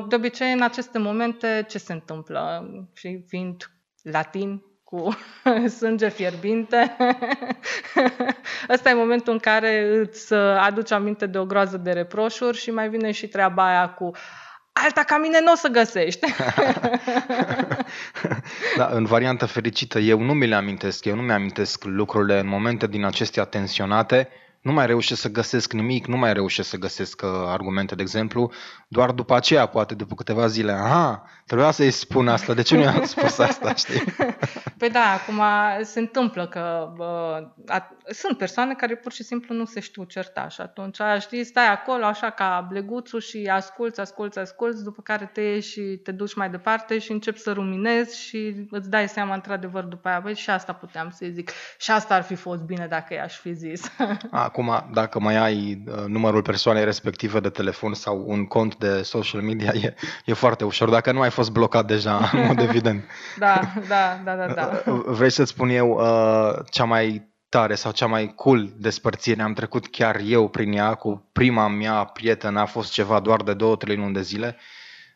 de 0.08 0.16
obicei 0.16 0.52
în 0.52 0.62
aceste 0.62 0.98
momente 1.00 1.66
ce 1.70 1.78
se 1.78 1.94
întâmplă? 1.94 2.66
Și 2.94 3.24
fiind 3.28 3.72
latin, 4.02 4.64
cu 4.92 5.18
sânge 5.80 6.10
fierbinte. 6.10 6.96
Ăsta 8.70 8.90
e 8.90 8.94
momentul 8.94 9.34
în 9.34 9.40
care 9.40 10.00
îți 10.00 10.34
aduci 10.34 10.92
aminte 10.92 11.26
de 11.26 11.38
o 11.38 11.46
groază 11.46 11.78
de 11.78 11.92
reproșuri 11.92 12.58
și 12.58 12.72
mai 12.72 12.90
vine 12.90 13.12
și 13.12 13.28
treaba 13.28 13.68
aia 13.68 13.90
cu 13.90 14.12
alta 14.74 15.04
ca 15.04 15.18
mine 15.18 15.40
nu 15.44 15.52
o 15.52 15.56
să 15.56 15.68
găsești. 15.68 16.28
da, 18.78 18.90
în 18.92 19.06
variantă 19.06 19.46
fericită, 19.46 20.00
eu 20.00 20.22
nu 20.22 20.34
mi 20.34 20.48
le 20.48 20.56
amintesc, 20.56 21.06
eu 21.06 21.16
nu 21.16 21.22
mi 21.22 21.32
amintesc 21.32 21.84
lucrurile 21.84 22.40
în 22.40 22.48
momente 22.48 22.88
din 22.88 23.06
acestea 23.06 23.44
tensionate, 23.44 24.30
nu 24.62 24.72
mai 24.72 24.86
reușesc 24.86 25.22
să 25.22 25.30
găsesc 25.30 25.74
nimic, 25.74 26.08
nu 26.08 26.18
mai 26.18 26.34
reușesc 26.34 26.70
să 26.70 26.78
găsesc 26.78 27.22
uh, 27.24 27.30
argumente, 27.46 27.96
de 27.96 28.02
exemplu, 28.02 28.52
doar 28.88 29.12
după 29.12 29.36
aceea, 29.36 29.66
poate 29.66 29.94
după 29.94 30.16
câteva 30.16 30.48
zile, 30.48 30.72
aha, 30.72 31.24
trebuia 31.46 31.72
să-i 31.72 31.92
spun 31.92 32.28
asta, 32.28 32.54
de 32.54 32.62
ce 32.62 32.76
nu 32.76 32.82
i-am 32.82 33.06
spus 33.06 33.38
asta, 33.38 33.74
știi? 33.84 34.04
Păi 34.82 34.90
da, 34.90 35.12
acum 35.12 35.42
se 35.84 36.00
întâmplă 36.00 36.48
că 36.48 36.94
uh, 36.98 37.48
a, 37.68 37.96
sunt 38.10 38.38
persoane 38.38 38.74
care 38.74 38.96
pur 38.96 39.12
și 39.12 39.24
simplu 39.24 39.56
nu 39.56 39.66
se 39.66 39.80
știu 39.80 40.04
certa 40.04 40.48
și 40.48 40.62
atunci, 40.62 40.98
știi, 41.20 41.44
stai 41.44 41.68
acolo 41.68 42.06
așa 42.06 42.30
ca 42.30 42.66
bleguțul 42.70 43.20
și 43.20 43.50
asculți, 43.52 44.00
asculți, 44.00 44.40
asculți, 44.40 44.84
după 44.84 45.02
care 45.02 45.30
te 45.34 45.42
ieși 45.42 45.72
și 45.72 45.82
te 45.82 46.12
duci 46.12 46.36
mai 46.36 46.50
departe 46.50 47.00
și 47.00 47.12
începi 47.12 47.40
să 47.40 47.52
ruminezi 47.52 48.20
și 48.20 48.68
îți 48.70 48.90
dai 48.90 49.10
seama 49.10 49.34
într-adevăr 49.34 49.84
după 49.84 50.08
aia, 50.08 50.20
băi, 50.20 50.36
și 50.36 50.50
asta 50.50 50.74
puteam 50.74 51.10
să 51.10 51.26
zic, 51.32 51.52
și 51.78 51.92
asta 51.92 52.16
ar 52.16 52.24
fi 52.24 52.36
fost 52.36 52.62
bine 52.62 52.88
dacă 52.90 53.14
i-aș 53.14 53.38
fi 53.38 53.54
zis. 53.54 53.92
Acum, 54.32 54.90
dacă 54.94 55.20
mai 55.20 55.38
ai 55.38 55.84
uh, 55.88 56.04
numărul 56.08 56.42
persoanei 56.42 56.84
respective 56.84 57.40
de 57.40 57.50
telefon 57.50 57.94
sau 57.94 58.24
un 58.28 58.46
cont 58.46 58.76
de 58.78 59.02
social 59.02 59.42
media, 59.42 59.72
e, 59.74 59.94
e 60.26 60.34
foarte 60.34 60.64
ușor, 60.64 60.90
dacă 60.90 61.12
nu 61.12 61.22
ai 61.22 61.30
fost 61.30 61.52
blocat 61.52 61.86
deja, 61.86 62.30
în 62.34 62.46
mod 62.46 62.60
evident. 62.70 63.04
da, 63.38 63.62
da, 63.88 64.20
da, 64.24 64.36
da, 64.36 64.48
da. 64.54 64.71
Vrei 65.18 65.30
să-ți 65.30 65.52
spun 65.52 65.70
eu 65.70 65.90
uh, 65.90 66.66
cea 66.70 66.84
mai 66.84 67.30
tare 67.50 67.76
sau 67.76 67.92
cea 67.92 68.06
mai 68.06 68.34
cool 68.36 68.74
despărțire. 68.78 69.42
Am 69.42 69.54
trecut 69.54 69.88
chiar 69.88 70.20
eu 70.26 70.48
prin 70.48 70.74
ea 70.74 70.94
cu 70.94 71.30
prima 71.32 71.68
mea 71.68 72.04
prietenă, 72.04 72.60
a 72.60 72.66
fost 72.66 72.92
ceva 72.92 73.20
doar 73.20 73.42
de 73.42 73.54
două, 73.54 73.76
trei 73.76 73.96
luni 73.96 74.14
de 74.14 74.22
zile. 74.22 74.58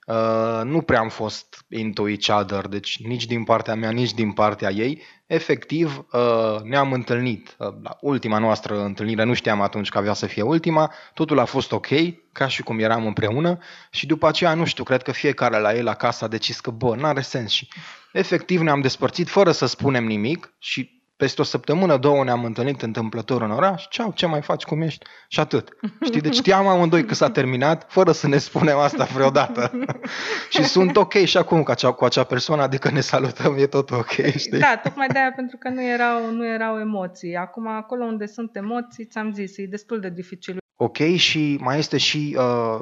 Uh, 0.05 0.61
nu 0.63 0.81
prea 0.81 0.99
am 0.99 1.09
fost 1.09 1.65
into 1.69 2.09
each 2.09 2.41
other, 2.41 2.67
deci 2.67 2.99
nici 3.03 3.25
din 3.25 3.43
partea 3.43 3.75
mea, 3.75 3.89
nici 3.89 4.13
din 4.13 4.31
partea 4.31 4.71
ei. 4.71 5.01
Efectiv, 5.25 6.05
uh, 6.11 6.61
ne-am 6.63 6.93
întâlnit 6.93 7.55
uh, 7.57 7.67
la 7.83 7.97
ultima 8.01 8.37
noastră 8.37 8.83
întâlnire, 8.83 9.23
nu 9.23 9.33
știam 9.33 9.61
atunci 9.61 9.89
că 9.89 9.97
avea 9.97 10.13
să 10.13 10.25
fie 10.25 10.41
ultima, 10.41 10.93
totul 11.13 11.39
a 11.39 11.45
fost 11.45 11.71
ok, 11.71 11.87
ca 12.31 12.47
și 12.47 12.63
cum 12.63 12.79
eram 12.79 13.05
împreună 13.05 13.57
și 13.91 14.05
după 14.05 14.27
aceea, 14.27 14.53
nu 14.53 14.65
știu, 14.65 14.83
cred 14.83 15.01
că 15.01 15.11
fiecare 15.11 15.59
la 15.59 15.75
el 15.75 15.87
acasă 15.87 16.25
a 16.25 16.27
decis 16.27 16.59
că, 16.59 16.71
bă, 16.71 16.95
n-are 16.95 17.21
sens 17.21 17.51
și 17.51 17.67
efectiv 18.11 18.61
ne-am 18.61 18.81
despărțit 18.81 19.29
fără 19.29 19.51
să 19.51 19.65
spunem 19.65 20.05
nimic 20.05 20.53
și 20.59 20.94
peste 21.17 21.41
o 21.41 21.43
săptămână, 21.43 21.97
două 21.97 22.23
ne-am 22.23 22.43
întâlnit 22.43 22.81
întâmplător 22.81 23.41
în 23.41 23.51
oraș, 23.51 23.85
ceau, 23.89 24.11
ce 24.15 24.25
mai 24.25 24.41
faci, 24.41 24.63
cum 24.63 24.81
ești? 24.81 25.05
Și 25.27 25.39
atât. 25.39 25.69
Știi, 26.01 26.21
deci 26.21 26.35
știam 26.35 26.67
amândoi 26.67 27.05
că 27.05 27.13
s-a 27.13 27.29
terminat, 27.29 27.85
fără 27.91 28.11
să 28.11 28.27
ne 28.27 28.37
spunem 28.37 28.77
asta 28.77 29.03
vreodată. 29.03 29.71
și 30.53 30.63
sunt 30.63 30.97
ok 30.97 31.13
și 31.13 31.37
acum 31.37 31.63
cu 31.63 31.71
acea, 31.71 31.91
cu 31.91 32.05
acea 32.05 32.23
persoană, 32.23 32.61
adică 32.61 32.89
ne 32.91 33.01
salutăm, 33.01 33.55
e 33.57 33.65
tot 33.65 33.91
ok, 33.91 34.11
știi? 34.11 34.59
Da, 34.59 34.79
tocmai 34.83 35.07
de 35.07 35.19
aia, 35.19 35.31
pentru 35.35 35.57
că 35.57 35.69
nu 35.69 35.83
erau, 35.83 36.31
nu 36.31 36.47
erau 36.47 36.79
emoții. 36.79 37.35
Acum, 37.35 37.67
acolo 37.67 38.03
unde 38.03 38.25
sunt 38.25 38.55
emoții, 38.55 39.05
ți-am 39.05 39.31
zis, 39.31 39.57
e 39.57 39.65
destul 39.65 39.99
de 39.99 40.09
dificil 40.09 40.57
Ok, 40.77 40.97
și 40.97 41.57
mai 41.61 41.77
este 41.77 41.97
și 41.97 42.37
uh, 42.39 42.79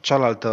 cealaltă 0.00 0.48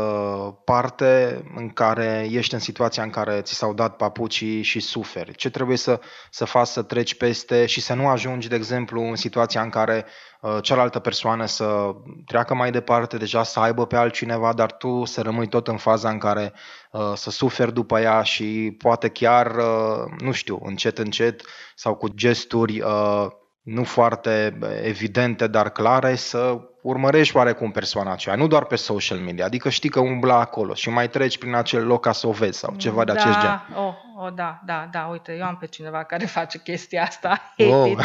parte 0.65 1.43
în 1.55 1.69
care 1.69 2.27
ești 2.31 2.53
în 2.53 2.59
situația 2.59 3.03
în 3.03 3.09
care 3.09 3.41
ți 3.41 3.53
s-au 3.53 3.73
dat 3.73 3.95
papucii 3.95 4.61
și 4.61 4.79
suferi. 4.79 5.35
Ce 5.35 5.49
trebuie 5.49 5.77
să, 5.77 5.99
să 6.29 6.45
faci 6.45 6.67
să 6.67 6.81
treci 6.81 7.15
peste 7.15 7.65
și 7.65 7.81
să 7.81 7.93
nu 7.93 8.07
ajungi, 8.07 8.47
de 8.47 8.55
exemplu, 8.55 9.01
în 9.01 9.15
situația 9.15 9.61
în 9.61 9.69
care 9.69 10.05
uh, 10.41 10.57
cealaltă 10.61 10.99
persoană 10.99 11.45
să 11.45 11.95
treacă 12.25 12.53
mai 12.53 12.71
departe, 12.71 13.17
deja 13.17 13.43
să 13.43 13.59
aibă 13.59 13.85
pe 13.85 13.95
altcineva, 13.95 14.53
dar 14.53 14.71
tu 14.71 15.05
să 15.05 15.21
rămâi 15.21 15.47
tot 15.47 15.67
în 15.67 15.77
faza 15.77 16.09
în 16.09 16.17
care 16.17 16.53
uh, 16.91 17.11
să 17.15 17.29
suferi 17.29 17.73
după 17.73 17.99
ea 17.99 18.21
și 18.21 18.75
poate 18.77 19.09
chiar, 19.09 19.55
uh, 19.55 20.11
nu 20.19 20.31
știu, 20.31 20.59
încet, 20.63 20.97
încet 20.97 21.41
sau 21.75 21.95
cu 21.95 22.07
gesturi 22.07 22.81
uh, 22.81 23.27
nu 23.61 23.83
foarte 23.83 24.59
evidente, 24.83 25.47
dar 25.47 25.69
clare, 25.69 26.15
să 26.15 26.68
urmărești 26.81 27.35
oarecum 27.35 27.71
persoana 27.71 28.11
aceea, 28.11 28.35
nu 28.35 28.47
doar 28.47 28.65
pe 28.65 28.75
social 28.75 29.17
media, 29.17 29.45
adică 29.45 29.69
știi 29.69 29.89
că 29.89 29.99
umbla 29.99 30.39
acolo 30.39 30.73
și 30.73 30.89
mai 30.89 31.09
treci 31.09 31.37
prin 31.37 31.55
acel 31.55 31.85
loc 31.85 32.01
ca 32.01 32.11
să 32.11 32.27
o 32.27 32.31
vezi 32.31 32.59
sau 32.59 32.73
ceva 32.77 33.03
de 33.03 33.11
da, 33.11 33.21
acest 33.21 33.39
gen. 33.39 33.67
Oh, 33.75 33.93
oh, 34.17 34.33
da, 34.35 34.59
da, 34.65 34.87
da, 34.91 35.07
uite, 35.11 35.35
eu 35.39 35.45
am 35.45 35.57
pe 35.59 35.65
cineva 35.65 36.03
care 36.03 36.25
face 36.25 36.59
chestia 36.59 37.03
asta. 37.03 37.53
Hate 37.57 37.73
oh. 37.73 37.89
it. 37.89 37.99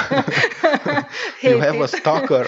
you 1.50 1.61
have 1.61 1.83
a 1.83 1.87
stalker. 1.87 2.47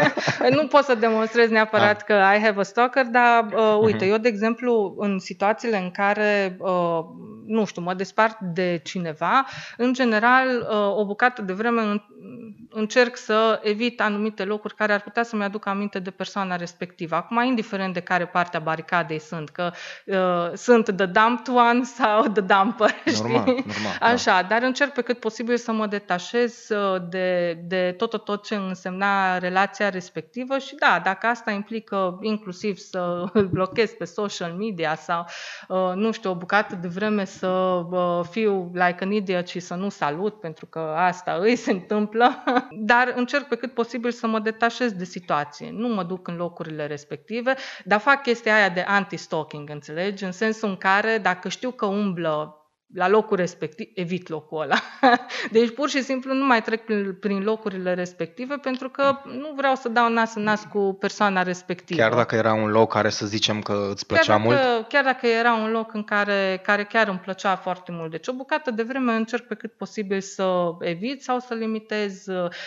nu 0.56 0.66
pot 0.66 0.84
să 0.84 0.94
demonstrez 0.94 1.50
neapărat 1.50 2.00
ah. 2.00 2.04
că 2.06 2.12
I 2.12 2.40
have 2.40 2.60
a 2.60 2.62
stalker, 2.62 3.04
dar 3.06 3.46
uh, 3.52 3.78
uite, 3.80 4.04
uh-huh. 4.04 4.10
eu, 4.10 4.16
de 4.16 4.28
exemplu, 4.28 4.94
în 4.98 5.18
situațiile 5.18 5.78
în 5.78 5.90
care, 5.90 6.56
uh, 6.58 7.00
nu 7.46 7.64
știu, 7.64 7.82
mă 7.82 7.94
despart 7.94 8.40
de 8.40 8.80
cineva, 8.84 9.46
în 9.76 9.92
general, 9.92 10.48
uh, 10.70 10.96
o 10.96 11.06
bucată 11.06 11.42
de 11.42 11.52
vreme 11.52 11.80
încerc 12.72 13.16
să 13.16 13.60
evit 13.62 14.00
anumite 14.00 14.44
locuri 14.44 14.74
care 14.74 14.92
ar 14.92 15.00
putea 15.00 15.22
să-mi 15.22 15.44
aducă 15.44 15.68
aminte 15.68 15.98
de 15.98 16.10
persoana 16.10 16.56
respectivă. 16.56 17.14
Acum, 17.14 17.42
indiferent 17.42 17.94
de 17.94 18.00
care 18.00 18.26
parte 18.26 18.56
a 18.56 18.60
baricadei 18.60 19.18
sunt, 19.18 19.48
că 19.48 19.70
uh, 20.06 20.50
sunt 20.54 20.84
the 20.84 21.06
dumped 21.06 21.54
one 21.54 21.82
sau 21.82 22.22
the 22.22 22.40
dumper, 22.40 22.94
normal, 23.04 23.04
știi? 23.04 23.32
Normal, 23.34 23.64
da. 24.00 24.06
Așa, 24.06 24.40
da. 24.40 24.48
dar 24.48 24.62
încerc 24.62 24.92
pe 24.92 25.02
cât 25.02 25.18
posibil 25.18 25.56
să 25.56 25.72
mă 25.72 25.86
detașez 25.86 26.68
uh, 26.68 27.02
de, 27.08 27.58
de 27.64 27.94
tot, 27.98 28.24
tot 28.24 28.44
ce 28.44 28.54
însemna 28.54 29.38
relația 29.38 29.88
respectivă 29.88 30.58
și 30.58 30.74
da, 30.74 31.00
dacă 31.04 31.26
asta 31.26 31.50
implică 31.50 32.18
inclusiv 32.20 32.76
să 32.76 33.24
îl 33.32 33.46
blochez 33.46 33.90
pe 33.90 34.04
social 34.04 34.52
media 34.52 34.94
sau, 34.94 35.26
uh, 35.68 35.92
nu 35.94 36.12
știu, 36.12 36.30
o 36.30 36.34
bucată 36.34 36.74
de 36.74 36.88
vreme 36.88 37.24
să 37.24 37.48
uh, 37.48 38.20
fiu 38.30 38.70
like 38.72 38.98
an 39.00 39.12
idiot 39.12 39.48
și 39.48 39.60
să 39.60 39.74
nu 39.74 39.88
salut, 39.88 40.40
pentru 40.40 40.66
că 40.66 40.94
asta 40.96 41.38
îi 41.40 41.56
se 41.56 41.70
întâmplă, 41.70 42.42
dar 42.70 43.12
încerc 43.16 43.48
pe 43.48 43.56
cât 43.56 43.74
posibil 43.74 44.10
să 44.10 44.26
mă 44.26 44.38
detașez 44.38 44.92
de 44.92 45.04
situație. 45.04 45.70
Nu 45.72 45.88
mă 45.88 46.02
duc 46.02 46.28
în 46.28 46.36
locurile 46.36 46.86
respective, 46.86 47.54
dar 47.84 48.00
fac 48.00 48.22
chestia 48.22 48.54
aia 48.54 48.68
de 48.68 48.80
anti-stalking, 48.80 49.70
înțelegi? 49.70 50.24
În 50.24 50.32
sensul 50.32 50.68
în 50.68 50.76
care 50.76 51.18
dacă 51.18 51.48
știu 51.48 51.70
că 51.70 51.86
umblă 51.86 52.61
la 52.94 53.08
locul 53.08 53.36
respectiv, 53.36 53.88
evit 53.94 54.28
locul 54.28 54.60
ăla. 54.60 54.76
Deci 55.50 55.70
pur 55.74 55.88
și 55.88 56.02
simplu 56.02 56.34
nu 56.34 56.46
mai 56.46 56.62
trec 56.62 56.84
prin, 56.84 57.16
prin 57.20 57.42
locurile 57.42 57.94
respective 57.94 58.54
pentru 58.54 58.88
că 58.88 59.18
nu 59.24 59.52
vreau 59.56 59.74
să 59.74 59.88
dau 59.88 60.08
nas 60.08 60.34
în 60.34 60.42
nas 60.42 60.66
cu 60.72 60.96
persoana 61.00 61.42
respectivă. 61.42 62.00
Chiar 62.00 62.14
dacă 62.14 62.34
era 62.34 62.52
un 62.52 62.70
loc 62.70 62.92
care 62.92 63.08
să 63.08 63.26
zicem 63.26 63.60
că 63.60 63.88
îți 63.90 64.06
plăcea 64.06 64.22
chiar 64.22 64.36
dacă, 64.36 64.48
mult? 64.48 64.88
Chiar 64.88 65.04
dacă 65.04 65.26
era 65.26 65.52
un 65.52 65.70
loc 65.70 65.94
în 65.94 66.02
care, 66.02 66.60
care 66.62 66.84
chiar 66.84 67.08
îmi 67.08 67.18
plăcea 67.18 67.56
foarte 67.56 67.92
mult. 67.92 68.10
Deci 68.10 68.28
o 68.28 68.32
bucată 68.32 68.70
de 68.70 68.82
vreme 68.82 69.12
încerc 69.12 69.46
pe 69.46 69.54
cât 69.54 69.72
posibil 69.72 70.20
să 70.20 70.74
evit 70.80 71.22
sau 71.22 71.38
să 71.38 71.54
limitez 71.54 72.24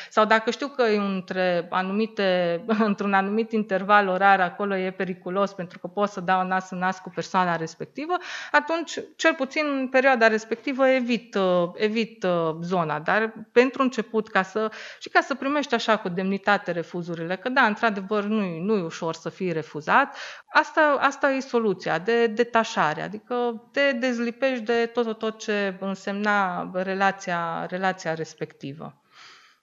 sau 0.10 0.26
dacă 0.26 0.52
știu 0.52 0.68
că 0.68 0.84
e 0.84 0.98
între 0.98 1.68
anumite, 1.70 2.62
într-un 2.90 3.14
anumit 3.14 3.52
interval 3.52 4.08
orar 4.08 4.40
acolo 4.40 4.76
e 4.76 4.92
periculos 4.92 5.54
pentru 5.54 5.80
că 5.80 5.88
pot 5.88 6.10
să 6.10 6.20
dau 6.20 6.48
nas 6.48 6.72
în 6.72 6.78
nas 6.78 7.00
cu 7.00 7.12
persoana 7.16 7.56
respectivă, 7.56 8.14
atunci 8.52 9.00
cel 9.16 9.34
puțin 9.34 9.64
în 9.80 9.88
perioada 9.88 10.15
perioada 10.16 10.28
respectivă 10.28 10.88
evit, 10.88 11.36
uh, 11.36 11.70
evit 11.74 12.24
uh, 12.24 12.56
zona, 12.62 13.00
dar 13.00 13.34
pentru 13.52 13.82
început, 13.82 14.28
ca 14.28 14.42
să, 14.42 14.72
și 15.00 15.10
ca 15.10 15.22
să 15.22 15.36
primești 15.36 15.74
așa 15.74 15.98
cu 15.98 16.10
demnitate 16.10 16.72
refuzurile, 16.72 17.36
că 17.36 17.50
da, 17.50 17.62
într-adevăr 17.62 18.24
nu 18.24 18.44
e, 18.44 18.60
nu 18.60 18.78
e 18.78 18.82
ușor 18.82 19.14
să 19.14 19.30
fii 19.30 19.52
refuzat, 19.52 20.18
asta, 20.54 20.98
asta 21.00 21.30
e 21.30 21.40
soluția, 21.40 22.00
de 22.00 22.28
detașare, 22.28 23.02
adică 23.02 23.36
te 23.72 23.92
dezlipești 23.92 24.64
de 24.64 24.86
tot, 24.94 25.18
tot 25.18 25.40
ce 25.40 25.78
însemna 25.80 26.70
relația, 26.74 27.66
relația 27.70 28.14
respectivă. 28.14 29.00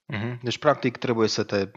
Mhm. 0.07 0.39
Deci, 0.43 0.59
practic, 0.59 0.97
trebuie 0.97 1.29
să 1.29 1.43
te 1.43 1.71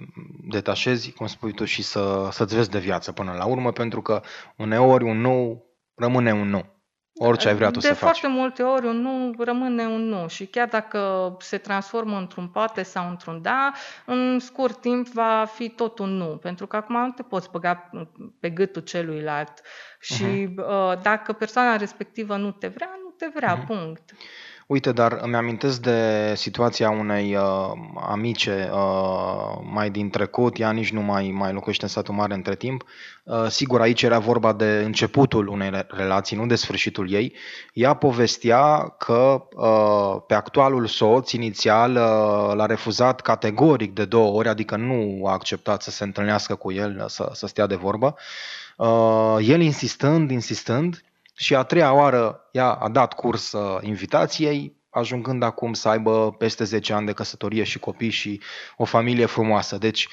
detașezi, 0.50 1.12
cum 1.12 1.28
spui 1.28 1.54
tu, 1.54 1.66
și 1.66 1.82
să, 1.82 2.30
să-ți 2.32 2.56
vezi 2.56 2.70
de 2.70 2.80
viață 2.80 3.12
până 3.12 3.32
la 3.32 3.46
urmă, 3.46 3.72
pentru 3.72 4.02
că 4.02 4.22
uneori 4.58 5.04
un 5.04 5.22
nu 5.22 5.66
rămâne 5.96 6.34
un 6.34 6.50
nu. 6.50 6.75
Orice 7.18 7.48
ai 7.48 7.56
vrea 7.56 7.72
tu 7.72 7.80
de 7.80 7.88
să 7.88 7.94
faci. 7.94 7.98
De 7.98 8.20
foarte 8.20 8.28
multe 8.40 8.64
ori 8.64 8.86
un 8.86 9.02
nu 9.02 9.34
rămâne 9.38 9.86
un 9.86 10.02
nu 10.02 10.28
și 10.28 10.46
chiar 10.46 10.68
dacă 10.68 11.36
se 11.40 11.58
transformă 11.58 12.18
într-un 12.18 12.48
poate 12.48 12.84
sau 12.84 13.10
într-un 13.10 13.42
da, 13.42 13.72
în 14.06 14.40
scurt 14.40 14.82
timp 14.82 15.08
va 15.08 15.46
fi 15.54 15.70
tot 15.70 16.00
un 16.00 16.10
nu, 16.10 16.26
pentru 16.26 16.68
că 16.68 16.76
acum 16.76 16.96
nu 16.96 17.12
te 17.12 17.24
poți 17.24 17.50
băga 17.52 17.92
pe 18.40 18.50
gâtul 18.50 18.82
celuilalt 18.82 19.62
și 20.00 20.48
uh-huh. 20.50 21.02
dacă 21.02 21.34
persoana 21.34 21.76
respectivă 21.76 22.36
nu 22.36 22.52
te 22.52 22.68
vrea, 22.68 22.90
nu 23.04 23.10
te 23.10 23.32
vrea, 23.34 23.64
uh-huh. 23.64 23.68
punct. 23.68 24.12
Uite, 24.68 24.92
dar 24.92 25.20
îmi 25.22 25.36
amintesc 25.36 25.82
de 25.82 26.34
situația 26.36 26.90
unei 26.90 27.36
uh, 27.36 27.72
amice 27.96 28.70
uh, 28.74 29.58
mai 29.62 29.90
din 29.90 30.10
trecut, 30.10 30.60
ea 30.60 30.72
nici 30.72 30.92
nu 30.92 31.02
mai, 31.02 31.32
mai 31.34 31.54
locuiește 31.54 31.84
în 31.84 31.90
satul 31.90 32.14
mare 32.14 32.34
între 32.34 32.56
timp. 32.56 32.84
Uh, 33.24 33.46
sigur, 33.48 33.82
aici 33.82 34.02
era 34.02 34.20
vorba 34.20 34.54
de 34.54 34.82
începutul 34.86 35.48
unei 35.48 35.86
relații, 35.88 36.38
nu 36.38 36.46
de 36.46 36.56
sfârșitul 36.56 37.12
ei. 37.12 37.34
Ea 37.74 37.94
povestea 37.94 38.96
că 38.98 39.48
uh, 39.56 40.22
pe 40.28 40.34
actualul 40.34 40.88
soț, 40.88 41.32
inițial, 41.32 41.92
uh, 41.92 42.56
l-a 42.56 42.66
refuzat 42.66 43.22
categoric 43.22 43.94
de 43.94 44.06
două 44.06 44.38
ori, 44.38 44.48
adică 44.48 44.76
nu 44.76 45.24
a 45.26 45.32
acceptat 45.32 45.82
să 45.82 45.92
se 45.92 46.04
întâlnească 46.04 46.56
cu 46.56 46.72
el, 46.72 47.06
să, 47.08 47.30
să 47.34 47.48
stea 47.48 47.68
de 47.68 47.76
vorbă. 47.76 48.16
Uh, 48.78 49.38
el 49.42 49.62
insistând, 49.62 50.32
insistând, 50.32 51.04
și 51.36 51.56
a 51.56 51.64
treia 51.64 51.94
oară 51.94 52.50
ea 52.52 52.72
a 52.72 52.90
dat 52.90 53.14
curs 53.14 53.52
uh, 53.52 53.78
invitației, 53.82 54.84
ajungând 54.90 55.44
acum 55.44 55.74
să 55.74 55.90
aibă 55.90 56.32
peste 56.32 56.64
10 56.64 56.94
ani 56.94 57.06
de 57.06 57.14
căsătorie 57.14 57.64
și 57.64 57.80
copii 57.80 58.10
și 58.10 58.42
o 58.78 58.86
familie 58.86 59.26
frumoasă. 59.26 59.78
Deci, 59.78 60.08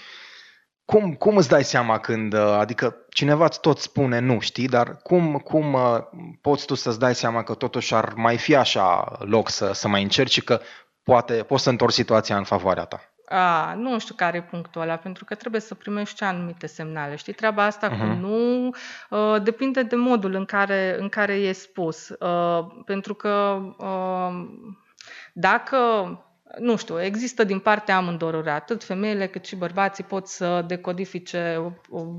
cum, 0.84 1.14
cum 1.14 1.36
îți 1.36 1.48
dai 1.48 1.64
seama 1.64 1.98
când, 1.98 2.32
uh, 2.32 2.40
adică 2.40 2.96
cineva 3.10 3.44
îți 3.44 3.60
tot 3.60 3.78
spune 3.78 4.18
nu, 4.18 4.40
știi, 4.40 4.68
dar 4.68 4.96
cum, 4.96 5.38
cum 5.38 5.72
uh, 5.72 5.98
poți 6.40 6.66
tu 6.66 6.74
să-ți 6.74 6.98
dai 6.98 7.14
seama 7.14 7.42
că 7.42 7.54
totuși 7.54 7.94
ar 7.94 8.12
mai 8.16 8.38
fi 8.38 8.54
așa 8.54 9.18
loc 9.18 9.48
să, 9.48 9.72
să 9.72 9.88
mai 9.88 10.02
încerci 10.02 10.32
și 10.32 10.42
că 10.42 10.60
poate 11.02 11.34
poți 11.34 11.62
să 11.62 11.70
întorci 11.70 11.92
situația 11.92 12.36
în 12.36 12.44
favoarea 12.44 12.84
ta? 12.84 13.11
A, 13.32 13.74
nu 13.74 13.98
știu 13.98 14.14
care 14.14 14.36
e 14.36 14.42
punctul 14.42 14.80
ăla, 14.80 14.96
pentru 14.96 15.24
că 15.24 15.34
trebuie 15.34 15.60
să 15.60 15.74
primești 15.74 16.22
anumite 16.22 16.66
semnale. 16.66 17.16
Știi, 17.16 17.32
treaba 17.32 17.64
asta 17.64 17.88
uh-huh. 17.88 17.98
cu 17.98 18.04
mhm. 18.04 18.20
nu 18.20 18.70
uh, 19.10 19.42
depinde 19.42 19.82
de 19.82 19.96
modul 19.96 20.34
în 20.34 20.44
care, 20.44 20.96
în 20.98 21.08
care 21.08 21.32
e 21.32 21.52
spus. 21.52 22.08
Uh, 22.08 22.66
pentru 22.84 23.14
că 23.14 23.60
uh, 23.78 24.48
dacă 25.32 25.76
nu 26.58 26.76
știu, 26.76 27.02
există 27.02 27.44
din 27.44 27.58
partea 27.58 27.96
amândoruri, 27.96 28.50
atât 28.50 28.84
femeile 28.84 29.26
cât 29.26 29.44
și 29.44 29.56
bărbații 29.56 30.04
pot 30.04 30.28
să 30.28 30.64
decodifice 30.66 31.72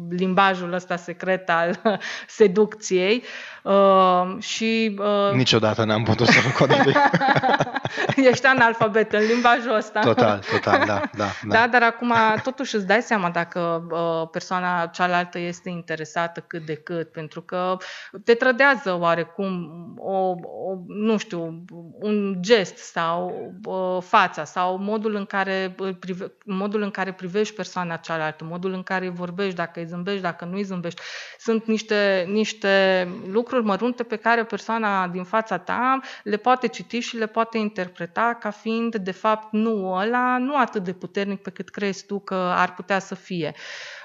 limbajul 0.09 0.73
ăsta 0.73 0.95
secret 0.95 1.49
al 1.49 1.81
seducției 2.27 3.23
uh, 3.63 4.35
și... 4.39 4.99
Uh, 4.99 5.33
Niciodată 5.33 5.83
n-am 5.83 6.03
putut 6.03 6.27
să-l 6.27 6.51
codific. 6.57 6.97
Ești 8.31 8.45
analfabet 8.45 9.13
în 9.13 9.25
limbajul 9.25 9.75
ăsta. 9.75 9.99
Total, 9.99 10.43
total, 10.51 10.83
da. 10.85 11.01
Da, 11.13 11.25
da. 11.47 11.57
da 11.57 11.67
dar 11.67 11.83
acum 11.83 12.13
totuși 12.43 12.75
îți 12.75 12.87
dai 12.87 13.01
seama 13.01 13.29
dacă 13.29 13.87
uh, 13.91 14.29
persoana 14.31 14.85
cealaltă 14.85 15.39
este 15.39 15.69
interesată 15.69 16.43
cât 16.47 16.65
de 16.65 16.75
cât, 16.75 17.11
pentru 17.11 17.41
că 17.41 17.77
te 18.23 18.33
trădează 18.33 18.97
oarecum 18.99 19.69
o, 19.97 20.17
o 20.41 20.77
nu 20.87 21.17
știu, 21.17 21.63
un 21.99 22.35
gest 22.39 22.77
sau 22.77 23.51
uh, 23.63 23.97
fața 24.01 24.43
sau 24.43 24.77
modul 24.77 25.15
în 25.15 25.25
care, 25.25 25.75
prive, 25.99 26.33
modul 26.45 26.81
în 26.81 26.91
care 26.91 27.11
privești 27.13 27.55
persoana 27.55 27.95
cealaltă, 27.95 28.43
modul 28.43 28.73
în 28.73 28.83
care 28.83 29.09
vorbești, 29.09 29.55
dacă 29.55 29.79
îi 29.79 29.85
zâmbești, 29.85 30.21
dacă 30.21 30.45
nu 30.45 30.55
îi 30.55 30.63
zâmbești. 30.63 31.01
Sunt 31.37 31.65
niște, 31.65 32.25
niște 32.29 33.07
lucruri 33.31 33.63
mărunte 33.63 34.03
pe 34.03 34.15
care 34.15 34.43
persoana 34.43 35.07
din 35.07 35.23
fața 35.23 35.57
ta 35.57 35.99
le 36.23 36.37
poate 36.37 36.67
citi 36.67 36.99
și 36.99 37.17
le 37.17 37.25
poate 37.25 37.57
interpreta 37.73 38.37
ca 38.39 38.49
fiind, 38.49 38.95
de 38.95 39.11
fapt, 39.11 39.47
nu 39.51 39.93
ăla, 39.93 40.37
nu 40.37 40.57
atât 40.57 40.83
de 40.83 40.93
puternic 40.93 41.41
pe 41.41 41.49
cât 41.49 41.69
crezi 41.69 42.05
tu 42.05 42.19
că 42.19 42.35
ar 42.35 42.73
putea 42.73 42.99
să 42.99 43.15
fie. 43.15 43.53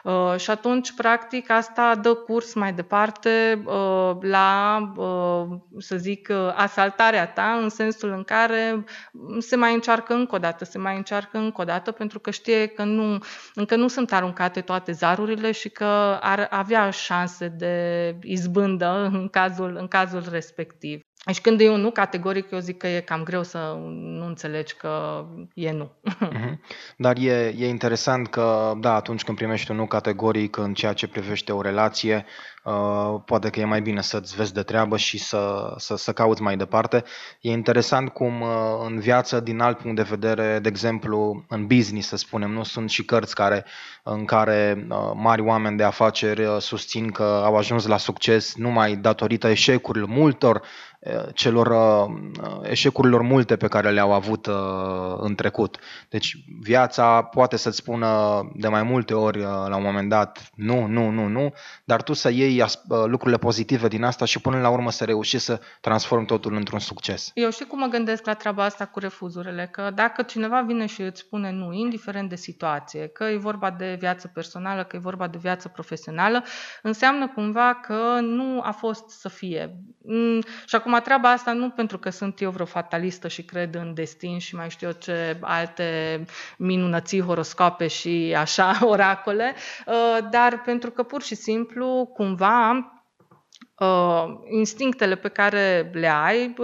Uh, 0.04 0.34
și 0.36 0.50
atunci, 0.50 0.92
practic, 0.92 1.50
asta 1.50 1.94
dă 1.94 2.14
curs 2.14 2.54
mai 2.54 2.72
departe 2.72 3.62
uh, 3.64 4.16
la, 4.20 4.78
uh, 4.96 5.58
să 5.78 5.96
zic, 5.96 6.30
asaltarea 6.54 7.26
ta, 7.26 7.58
în 7.62 7.68
sensul 7.68 8.10
în 8.10 8.22
care 8.22 8.84
se 9.38 9.56
mai 9.56 9.74
încearcă 9.74 10.14
încă 10.14 10.34
o 10.34 10.38
dată, 10.38 10.64
se 10.64 10.78
mai 10.78 10.96
încearcă 10.96 11.38
încă 11.38 11.60
o 11.60 11.64
dată, 11.64 11.92
pentru 11.92 12.18
că 12.18 12.30
știe 12.30 12.66
că 12.66 12.84
nu, 12.84 13.18
încă 13.54 13.76
nu 13.76 13.88
sunt 13.88 14.12
aruncate 14.12 14.60
toate 14.60 14.92
zarurile 14.92 15.52
și 15.52 15.68
că 15.68 16.18
ar 16.20 16.46
avea 16.50 16.90
șanse 16.90 17.48
de 17.48 18.16
izbândă 18.22 19.10
în 19.12 19.28
cazul, 19.28 19.76
în 19.80 19.88
cazul 19.88 20.24
respectiv. 20.30 21.07
Deci 21.28 21.40
când 21.40 21.60
e 21.60 21.70
un 21.70 21.80
nu 21.80 21.90
categoric, 21.90 22.50
eu 22.50 22.58
zic 22.58 22.76
că 22.76 22.86
e 22.86 23.00
cam 23.00 23.22
greu 23.22 23.42
să 23.42 23.78
nu 23.92 24.26
înțelegi 24.26 24.74
că 24.74 25.24
e 25.54 25.72
nu. 25.72 25.90
Mhm. 26.20 26.60
Dar 26.96 27.16
e, 27.16 27.54
e 27.58 27.68
interesant 27.68 28.28
că, 28.28 28.74
da, 28.80 28.94
atunci 28.94 29.24
când 29.24 29.36
primești 29.36 29.70
un 29.70 29.76
nu 29.76 29.86
categoric 29.86 30.56
în 30.56 30.74
ceea 30.74 30.92
ce 30.92 31.08
privește 31.08 31.52
o 31.52 31.60
relație, 31.60 32.24
uh, 32.64 33.20
poate 33.24 33.50
că 33.50 33.60
e 33.60 33.64
mai 33.64 33.80
bine 33.80 34.02
să-ți 34.02 34.36
vezi 34.36 34.52
de 34.52 34.62
treabă 34.62 34.96
și 34.96 35.18
să, 35.18 35.74
să, 35.76 35.96
să 35.96 36.12
cauți 36.12 36.42
mai 36.42 36.56
departe. 36.56 37.04
E 37.40 37.50
interesant 37.50 38.08
cum 38.08 38.40
uh, 38.40 38.48
în 38.86 38.98
viață, 38.98 39.40
din 39.40 39.60
alt 39.60 39.78
punct 39.78 39.96
de 39.96 40.02
vedere, 40.02 40.58
de 40.58 40.68
exemplu, 40.68 41.44
în 41.48 41.66
business, 41.66 42.08
să 42.08 42.16
spunem, 42.16 42.50
nu 42.50 42.62
sunt 42.62 42.90
și 42.90 43.04
cărți 43.04 43.34
care, 43.34 43.64
în 44.02 44.24
care 44.24 44.86
uh, 44.90 44.96
mari 45.14 45.42
oameni 45.42 45.76
de 45.76 45.84
afaceri 45.84 46.44
uh, 46.44 46.56
susțin 46.58 47.10
că 47.10 47.42
au 47.44 47.56
ajuns 47.56 47.86
la 47.86 47.96
succes 47.96 48.54
numai 48.54 48.96
datorită 48.96 49.48
eșecurilor 49.48 50.08
multor 50.08 50.62
celor 51.34 51.74
eșecurilor 52.62 53.22
multe 53.22 53.56
pe 53.56 53.68
care 53.68 53.90
le-au 53.90 54.12
avut 54.12 54.48
în 55.16 55.34
trecut. 55.34 55.78
Deci 56.08 56.36
viața 56.60 57.22
poate 57.22 57.56
să-ți 57.56 57.76
spună 57.76 58.40
de 58.54 58.68
mai 58.68 58.82
multe 58.82 59.14
ori 59.14 59.40
la 59.40 59.76
un 59.76 59.82
moment 59.82 60.08
dat 60.08 60.50
nu, 60.54 60.86
nu, 60.86 61.10
nu, 61.10 61.26
nu, 61.26 61.52
dar 61.84 62.02
tu 62.02 62.12
să 62.12 62.30
iei 62.30 62.64
lucrurile 63.04 63.38
pozitive 63.38 63.88
din 63.88 64.04
asta 64.04 64.24
și 64.24 64.40
până 64.40 64.60
la 64.60 64.68
urmă 64.68 64.90
să 64.90 65.04
reușești 65.04 65.46
să 65.46 65.60
transformi 65.80 66.26
totul 66.26 66.54
într-un 66.54 66.78
succes. 66.78 67.30
Eu 67.34 67.50
știu 67.50 67.66
cum 67.66 67.78
mă 67.78 67.86
gândesc 67.86 68.26
la 68.26 68.34
treaba 68.34 68.64
asta 68.64 68.86
cu 68.86 68.98
refuzurile, 68.98 69.68
că 69.72 69.90
dacă 69.94 70.22
cineva 70.22 70.60
vine 70.60 70.86
și 70.86 71.02
îți 71.02 71.20
spune 71.20 71.50
nu, 71.50 71.72
indiferent 71.72 72.28
de 72.28 72.36
situație, 72.36 73.06
că 73.06 73.24
e 73.24 73.36
vorba 73.36 73.70
de 73.70 73.96
viață 73.98 74.30
personală, 74.34 74.84
că 74.84 74.96
e 74.96 74.98
vorba 74.98 75.26
de 75.26 75.38
viață 75.40 75.68
profesională, 75.68 76.44
înseamnă 76.82 77.28
cumva 77.28 77.74
că 77.82 78.18
nu 78.20 78.60
a 78.62 78.70
fost 78.70 79.08
să 79.08 79.28
fie. 79.28 79.76
Mm, 80.02 80.40
și 80.66 80.74
acum 80.74 80.87
Acum, 80.88 81.00
treaba 81.00 81.30
asta 81.30 81.52
nu 81.52 81.70
pentru 81.70 81.98
că 81.98 82.10
sunt 82.10 82.40
eu 82.40 82.50
vreo 82.50 82.66
fatalistă 82.66 83.28
și 83.28 83.42
cred 83.42 83.74
în 83.74 83.94
destin 83.94 84.38
și 84.38 84.54
mai 84.54 84.70
știu 84.70 84.86
eu 84.86 84.92
ce 84.92 85.38
alte 85.40 86.24
minunății, 86.56 87.20
horoscope 87.20 87.86
și 87.86 88.34
așa, 88.38 88.78
oracole, 88.94 89.54
uh, 89.86 90.28
dar 90.30 90.62
pentru 90.64 90.90
că 90.90 91.02
pur 91.02 91.22
și 91.22 91.34
simplu, 91.34 92.10
cumva, 92.14 92.92
uh, 93.78 94.24
instinctele 94.50 95.14
pe 95.14 95.28
care 95.28 95.90
le 95.94 96.08
ai 96.08 96.54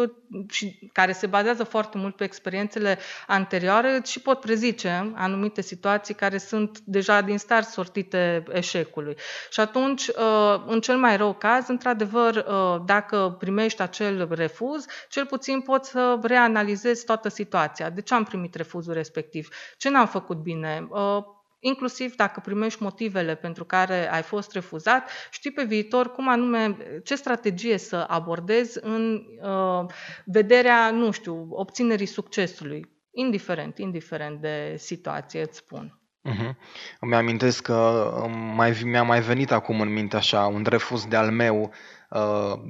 și 0.48 0.90
care 0.92 1.12
se 1.12 1.26
bazează 1.26 1.64
foarte 1.64 1.98
mult 1.98 2.16
pe 2.16 2.24
experiențele 2.24 2.98
anterioare 3.26 4.00
și 4.04 4.20
pot 4.20 4.40
prezice 4.40 5.12
anumite 5.14 5.62
situații 5.62 6.14
care 6.14 6.38
sunt 6.38 6.78
deja 6.84 7.20
din 7.20 7.38
start 7.38 7.68
sortite 7.68 8.42
eșecului. 8.52 9.16
Și 9.50 9.60
atunci, 9.60 10.06
uh, 10.06 10.62
în 10.66 10.80
cel 10.80 10.96
mai 10.96 11.16
rău 11.16 11.34
caz, 11.34 11.68
într-adevăr, 11.68 12.34
uh, 12.34 12.82
dacă 12.86 13.36
primești 13.38 13.82
acel 13.82 14.28
refuz, 14.30 14.84
cel 15.08 15.26
puțin 15.26 15.60
poți 15.60 15.90
să 15.90 16.18
reanalizezi 16.22 17.04
toată 17.04 17.28
situația. 17.28 17.90
De 17.90 18.00
ce 18.00 18.14
am 18.14 18.24
primit 18.24 18.54
refuzul 18.54 18.92
respectiv? 18.92 19.48
Ce 19.76 19.90
n-am 19.90 20.06
făcut 20.06 20.36
bine? 20.36 20.86
Uh, 20.90 21.24
inclusiv 21.64 22.14
dacă 22.16 22.40
primești 22.40 22.82
motivele 22.82 23.34
pentru 23.34 23.64
care 23.64 24.10
ai 24.12 24.22
fost 24.22 24.52
refuzat, 24.52 25.10
știi 25.30 25.52
pe 25.52 25.64
viitor 25.64 26.10
cum 26.10 26.28
anume, 26.28 26.76
ce 27.04 27.14
strategie 27.14 27.78
să 27.78 28.04
abordezi 28.08 28.78
în 28.82 29.22
uh, 29.42 29.84
vederea, 30.24 30.90
nu 30.90 31.10
știu, 31.10 31.46
obținerii 31.50 32.06
succesului, 32.06 32.86
indiferent, 33.10 33.78
indiferent 33.78 34.40
de 34.40 34.74
situație, 34.78 35.40
îți 35.40 35.56
spun. 35.56 36.03
Uh-huh. 36.30 36.54
Îmi 37.00 37.14
amintesc 37.14 37.62
că 37.62 38.08
mai, 38.54 38.80
mi-a 38.84 39.02
mai 39.02 39.20
venit 39.20 39.50
acum 39.50 39.80
în 39.80 39.92
minte 39.92 40.16
așa 40.16 40.46
un 40.46 40.66
refuz 40.68 41.06
de 41.06 41.16
al 41.16 41.30
meu 41.30 41.72
Uh, 42.14 42.60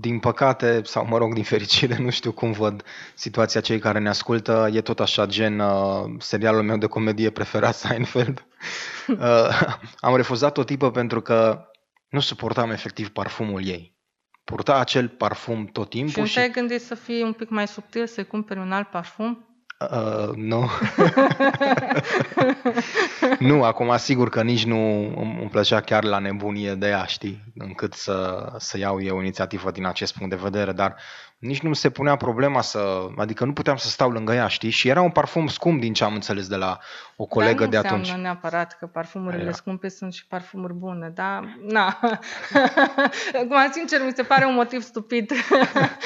din 0.00 0.18
păcate, 0.18 0.80
sau 0.84 1.06
mă 1.06 1.18
rog, 1.18 1.34
din 1.34 1.42
fericire, 1.42 1.96
nu 2.02 2.10
știu 2.10 2.32
cum 2.32 2.52
văd 2.52 2.82
situația 3.14 3.60
cei 3.60 3.78
care 3.78 3.98
ne 3.98 4.08
ascultă, 4.08 4.68
e 4.72 4.80
tot 4.80 5.00
așa 5.00 5.26
gen 5.26 5.58
uh, 5.58 6.04
serialul 6.18 6.62
meu 6.62 6.76
de 6.76 6.86
comedie 6.86 7.30
preferat, 7.30 7.74
Seinfeld. 7.84 8.42
Uh, 9.08 9.76
am 9.98 10.16
refuzat 10.16 10.58
o 10.58 10.64
tipă 10.64 10.90
pentru 10.90 11.20
că 11.20 11.66
nu 12.08 12.20
suportam 12.20 12.70
efectiv 12.70 13.08
parfumul 13.08 13.66
ei. 13.66 13.96
Purta 14.44 14.78
acel 14.78 15.08
parfum 15.08 15.66
tot 15.66 15.90
timpul. 15.90 16.12
Și 16.12 16.20
nu 16.20 16.26
și... 16.26 16.34
te-ai 16.34 16.50
gândit 16.50 16.80
să 16.80 16.94
fii 16.94 17.22
un 17.22 17.32
pic 17.32 17.48
mai 17.48 17.68
subtil, 17.68 18.06
să-i 18.06 18.26
cumperi 18.26 18.60
un 18.60 18.72
alt 18.72 18.88
parfum? 18.88 19.47
Uh, 19.78 20.34
nu. 20.34 20.70
nu, 23.38 23.64
acum 23.64 23.96
sigur 23.96 24.28
că 24.28 24.42
nici 24.42 24.64
nu 24.64 24.76
îmi 25.16 25.48
plăcea 25.50 25.80
chiar 25.80 26.04
la 26.04 26.18
nebunie 26.18 26.74
de 26.74 26.86
ea, 26.86 27.04
știi, 27.04 27.44
încât 27.58 27.92
să, 27.92 28.46
să 28.56 28.78
iau 28.78 29.02
eu 29.02 29.20
inițiativă 29.20 29.70
din 29.70 29.86
acest 29.86 30.14
punct 30.14 30.30
de 30.30 30.40
vedere, 30.42 30.72
dar 30.72 30.96
nici 31.38 31.60
nu 31.60 31.72
se 31.72 31.90
punea 31.90 32.16
problema 32.16 32.60
să, 32.60 33.06
adică 33.16 33.44
nu 33.44 33.52
puteam 33.52 33.76
să 33.76 33.88
stau 33.88 34.10
lângă 34.10 34.32
ea, 34.32 34.48
știi? 34.48 34.70
Și 34.70 34.88
era 34.88 35.00
un 35.00 35.10
parfum 35.10 35.46
scump 35.46 35.80
din 35.80 35.92
ce 35.92 36.04
am 36.04 36.14
înțeles 36.14 36.48
de 36.48 36.56
la 36.56 36.78
o 37.16 37.24
colegă 37.24 37.66
de 37.66 37.76
atunci. 37.76 38.10
nu 38.10 38.20
neapărat 38.20 38.76
că 38.78 38.86
parfumurile 38.86 39.42
era. 39.42 39.52
scumpe 39.52 39.88
sunt 39.88 40.12
și 40.12 40.26
parfumuri 40.26 40.72
bune, 40.72 41.12
dar 41.14 41.58
na. 41.60 41.98
Acum, 43.42 43.70
sincer, 43.72 44.04
mi 44.04 44.12
se 44.14 44.22
pare 44.22 44.46
un 44.46 44.54
motiv 44.54 44.82
stupid 44.82 45.32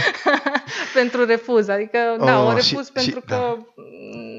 pentru 0.94 1.24
refuz. 1.24 1.68
Adică, 1.68 1.98
oh, 2.18 2.26
da, 2.26 2.44
o 2.44 2.52
refuz 2.52 2.86
și, 2.86 2.92
pentru 2.92 3.20
și, 3.20 3.26
că, 3.26 3.34
da. 3.34 3.58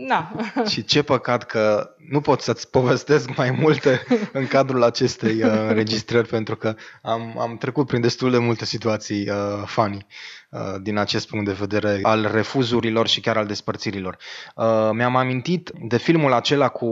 Na. 0.07 0.31
și 0.71 0.83
ce 0.83 1.01
păcat 1.01 1.43
că 1.43 1.89
nu 2.09 2.21
pot 2.21 2.41
să-ți 2.41 2.69
povestesc 2.69 3.35
mai 3.35 3.51
multe 3.51 4.05
în 4.33 4.47
cadrul 4.47 4.83
acestei 4.83 5.43
uh, 5.43 5.51
înregistrări, 5.67 6.27
pentru 6.27 6.55
că 6.55 6.75
am, 7.01 7.39
am 7.39 7.57
trecut 7.57 7.87
prin 7.87 8.01
destul 8.01 8.31
de 8.31 8.37
multe 8.37 8.65
situații 8.65 9.29
uh, 9.29 9.63
funny. 9.65 10.05
Uh, 10.49 10.59
din 10.81 10.97
acest 10.97 11.27
punct 11.27 11.45
de 11.45 11.51
vedere 11.51 11.99
al 12.01 12.29
refuzurilor 12.33 13.07
și 13.07 13.19
chiar 13.19 13.37
al 13.37 13.45
despărțirilor. 13.45 14.17
Uh, 14.55 14.89
mi-am 14.91 15.15
amintit 15.15 15.71
de 15.81 15.97
filmul 15.97 16.33
acela 16.33 16.67
cu 16.67 16.89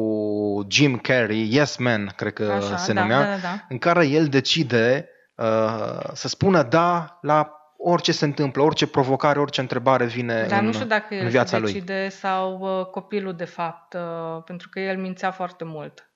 Jim 0.68 0.98
Carrey, 0.98 1.56
Yes 1.56 1.78
Man, 1.78 2.14
cred 2.16 2.34
că 2.34 2.44
Așa, 2.44 2.78
se 2.78 2.94
da, 2.94 3.02
numea, 3.02 3.20
da, 3.20 3.30
da, 3.30 3.38
da. 3.42 3.66
în 3.70 3.78
care 3.78 4.08
el 4.08 4.28
decide 4.28 5.10
uh, 5.36 6.00
să 6.14 6.28
spună 6.28 6.64
da 6.64 7.18
la 7.22 7.61
orice 7.84 8.12
se 8.12 8.26
întâmplă, 8.26 8.64
orice 8.64 8.88
provocare, 8.88 9.40
orice 9.40 9.62
întrebare 9.62 10.06
vine 10.06 10.46
Dar 10.50 10.60
în, 10.60 10.66
nu 10.66 10.72
știu 10.72 10.86
dacă 10.86 11.06
în 11.10 11.18
el 11.18 11.30
viața 11.30 11.56
se 11.56 11.62
lui. 11.62 11.72
decide 11.72 12.10
sau 12.10 12.60
uh, 12.60 12.86
copilul, 12.86 13.34
de 13.34 13.46
fapt, 13.46 13.94
uh, 13.94 14.44
pentru 14.46 14.70
că 14.70 14.80
el 14.80 14.98
mințea 14.98 15.32
foarte 15.32 15.64
mult. 15.64 16.12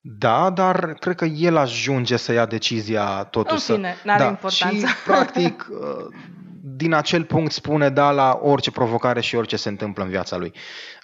Da, 0.00 0.50
dar 0.50 0.92
cred 0.92 1.14
că 1.14 1.24
el 1.24 1.56
ajunge 1.56 2.16
să 2.16 2.32
ia 2.32 2.46
decizia 2.46 3.24
totuși. 3.24 3.70
În 3.70 3.76
fine, 3.76 3.96
n-are 4.04 4.22
da, 4.22 4.28
importanță. 4.28 4.86
Și, 4.86 4.94
practic, 5.04 5.66
uh, 5.70 6.06
din 6.62 6.92
acel 6.92 7.24
punct 7.24 7.52
spune 7.52 7.88
da 7.88 8.10
la 8.10 8.38
orice 8.42 8.70
provocare 8.70 9.20
și 9.20 9.36
orice 9.36 9.56
se 9.56 9.68
întâmplă 9.68 10.02
în 10.02 10.08
viața 10.08 10.36
lui. 10.36 10.52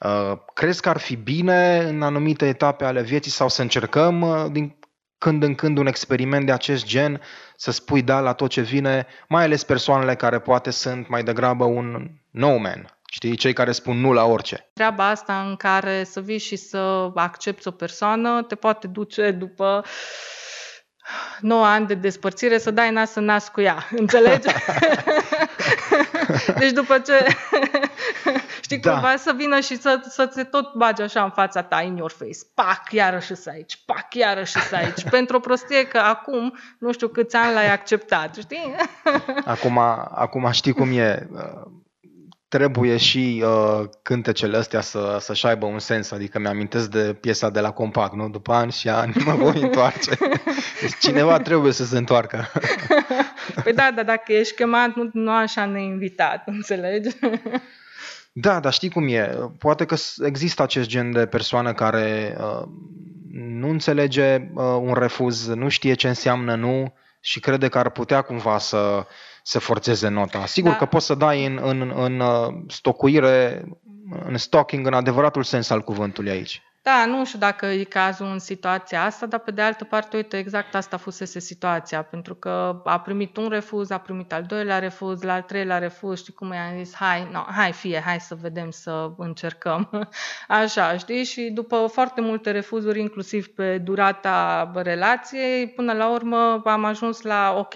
Uh, 0.05 0.39
crezi 0.55 0.81
că 0.81 0.89
ar 0.89 0.99
fi 0.99 1.17
bine 1.17 1.79
în 1.79 2.03
anumite 2.03 2.47
etape 2.47 2.85
ale 2.85 3.03
vieții 3.03 3.31
sau 3.31 3.49
să 3.49 3.63
încercăm 3.63 4.21
uh, 4.21 4.45
din 4.51 4.77
când 5.23 5.43
în 5.43 5.55
când 5.55 5.79
un 5.79 5.87
experiment 5.87 6.47
de 6.47 6.53
acest 6.53 6.87
gen, 6.87 7.21
să 7.57 7.71
spui 7.71 8.03
da 8.03 8.21
la 8.21 8.33
tot 8.33 8.51
ce 8.51 8.61
vine, 8.61 9.07
mai 9.29 9.45
ales 9.45 9.65
persoanele 9.65 10.15
care 10.15 10.39
poate 10.39 10.71
sunt 10.71 11.09
mai 11.09 11.23
degrabă 11.23 11.65
un 11.65 12.11
no 12.31 12.57
man, 12.57 12.99
știi, 13.11 13.37
cei 13.37 13.53
care 13.53 13.73
spun 13.73 14.01
nu 14.01 14.13
la 14.13 14.25
orice. 14.25 14.71
Treaba 14.73 15.09
asta 15.09 15.41
în 15.49 15.57
care 15.57 16.05
să 16.05 16.21
vii 16.21 16.39
și 16.39 16.57
să 16.57 17.11
accepti 17.15 17.69
o 17.69 17.71
persoană 17.71 18.43
te 18.43 18.55
poate 18.55 18.87
duce 18.87 19.31
după 19.31 19.85
9 21.41 21.67
ani 21.67 21.87
de 21.87 21.95
despărțire 21.95 22.59
să 22.59 22.71
dai 22.71 22.91
nas 22.91 23.15
în 23.15 23.25
nas 23.25 23.49
cu 23.49 23.61
ea, 23.61 23.89
înțelegi? 23.91 24.49
deci 26.59 26.71
după 26.71 26.99
ce 26.99 27.27
știi 28.65 28.79
Da. 28.79 28.93
cumva 28.93 29.17
să 29.17 29.33
vină 29.37 29.61
și 29.61 29.81
să, 29.81 30.01
să 30.09 30.27
te 30.27 30.45
tot 30.45 30.75
bagi 30.75 31.03
așa 31.03 31.23
în 31.23 31.31
fața 31.31 31.63
ta, 31.63 31.81
in 31.81 31.97
your 31.97 32.11
face, 32.11 32.39
pac, 32.55 32.83
iarăși 32.91 33.35
să 33.35 33.51
aici, 33.53 33.83
pac, 33.87 34.15
iarăși 34.15 34.61
să 34.61 34.77
aici, 34.77 35.09
pentru 35.17 35.37
o 35.37 35.41
prostie 35.41 35.87
că 35.87 35.99
acum 35.99 36.59
nu 36.79 36.93
știu 36.93 37.09
câți 37.09 37.37
ani 37.37 37.55
l-ai 37.55 37.73
acceptat, 37.73 38.35
știi? 38.35 38.75
Acum, 39.45 39.79
acum 40.15 40.51
știi 40.51 40.73
cum 40.73 40.99
e. 40.99 41.29
uh, 42.53 42.59
Trebuie 42.59 42.97
și 42.97 43.45
uh, 43.47 43.85
cântecele 44.03 44.57
astea 44.57 44.81
să, 44.81 45.17
să-și 45.21 45.47
aibă 45.47 45.67
un 45.67 45.79
sens. 45.79 46.11
Adică 46.11 46.39
mi-amintesc 46.39 46.91
de 46.91 47.17
piesa 47.21 47.51
de 47.51 47.61
la 47.61 47.71
Compact, 47.71 48.15
nu? 48.15 48.29
După 48.29 48.53
ani 48.53 48.73
și 48.73 48.89
ani 48.89 49.15
mă 49.25 49.35
voi 49.35 49.61
întoarce. 49.63 50.11
Deci 50.81 50.97
cineva 51.01 51.39
trebuie 51.39 51.73
să 51.73 51.85
se 51.85 51.99
întoarcă. 51.99 52.49
Păi 53.65 53.73
da, 53.73 53.91
dar 53.95 54.05
dacă 54.05 54.33
ești 54.33 54.55
chemat, 54.55 54.95
nu, 54.95 55.11
nu 55.13 55.31
așa 55.31 55.65
neinvitat, 55.65 56.43
înțelegi? 56.57 57.17
Da, 58.33 58.61
dar 58.61 58.73
știi 58.73 58.91
cum 58.91 59.09
e. 59.09 59.39
Poate 59.59 59.85
că 59.85 59.95
s- 59.95 60.19
există 60.19 60.63
acest 60.63 60.89
gen 60.89 61.13
de 61.13 61.27
persoană 61.27 61.73
care 61.73 62.37
uh, 62.41 62.69
nu 63.33 63.69
înțelege 63.69 64.37
uh, 64.55 64.65
un 64.81 64.95
refuz, 64.95 65.47
nu 65.47 65.69
știe 65.69 65.95
ce 65.95 66.09
înseamnă 66.09 66.55
nu 66.55 66.95
și 67.21 67.41
crede 67.41 67.69
că 67.69 67.79
ar 67.79 67.91
putea 67.91 68.21
cumva 68.23 68.59
să, 68.59 69.07
să 69.43 69.59
forțeze 69.59 70.09
nota. 70.09 70.47
Sigur 70.47 70.71
Da. 70.71 70.77
că 70.77 70.85
poți 70.85 71.07
să 71.07 71.15
dai 71.15 71.47
în, 71.47 71.61
în, 71.63 71.93
în 71.97 72.21
uh, 72.21 72.55
stocuire, 72.69 73.65
în 74.27 74.37
stocking, 74.37 74.87
în 74.87 74.95
adevăratul 74.95 75.43
sens 75.43 75.71
al 75.71 75.83
cuvântului 75.83 76.31
aici. 76.31 76.63
Da, 76.85 77.05
nu 77.07 77.25
știu 77.25 77.39
dacă 77.39 77.67
e 77.67 77.85
cazul 77.85 78.27
în 78.27 78.39
situația 78.39 79.05
asta, 79.05 79.27
dar 79.27 79.41
pe 79.41 79.51
de 79.51 79.63
altă 79.63 79.85
parte, 79.85 80.17
uite, 80.17 80.39
exact 80.39 80.75
asta 80.75 80.97
fusese 80.97 81.39
situația, 81.39 82.03
pentru 82.03 82.35
că 82.35 82.81
a 82.85 83.01
primit 83.01 83.37
un 83.37 83.49
refuz, 83.49 83.91
a 83.91 83.99
primit 83.99 84.33
al 84.33 84.43
doilea 84.43 84.79
refuz, 84.79 85.23
la 85.23 85.33
al 85.33 85.43
treilea 85.43 85.79
refuz, 85.79 86.19
știi 86.19 86.33
cum 86.33 86.53
i-am 86.53 86.85
zis, 86.85 86.95
hai, 86.95 87.29
no, 87.33 87.45
hai 87.57 87.73
fie, 87.73 88.03
hai 88.05 88.21
să 88.21 88.35
vedem, 88.41 88.71
să 88.71 89.11
încercăm. 89.17 90.09
Așa, 90.49 90.97
știi? 90.97 91.25
Și 91.25 91.51
după 91.55 91.87
foarte 91.93 92.21
multe 92.21 92.51
refuzuri, 92.51 93.01
inclusiv 93.01 93.47
pe 93.47 93.79
durata 93.79 94.71
relației, 94.75 95.69
până 95.69 95.93
la 95.93 96.11
urmă 96.11 96.63
am 96.65 96.85
ajuns 96.85 97.21
la, 97.21 97.55
ok, 97.59 97.75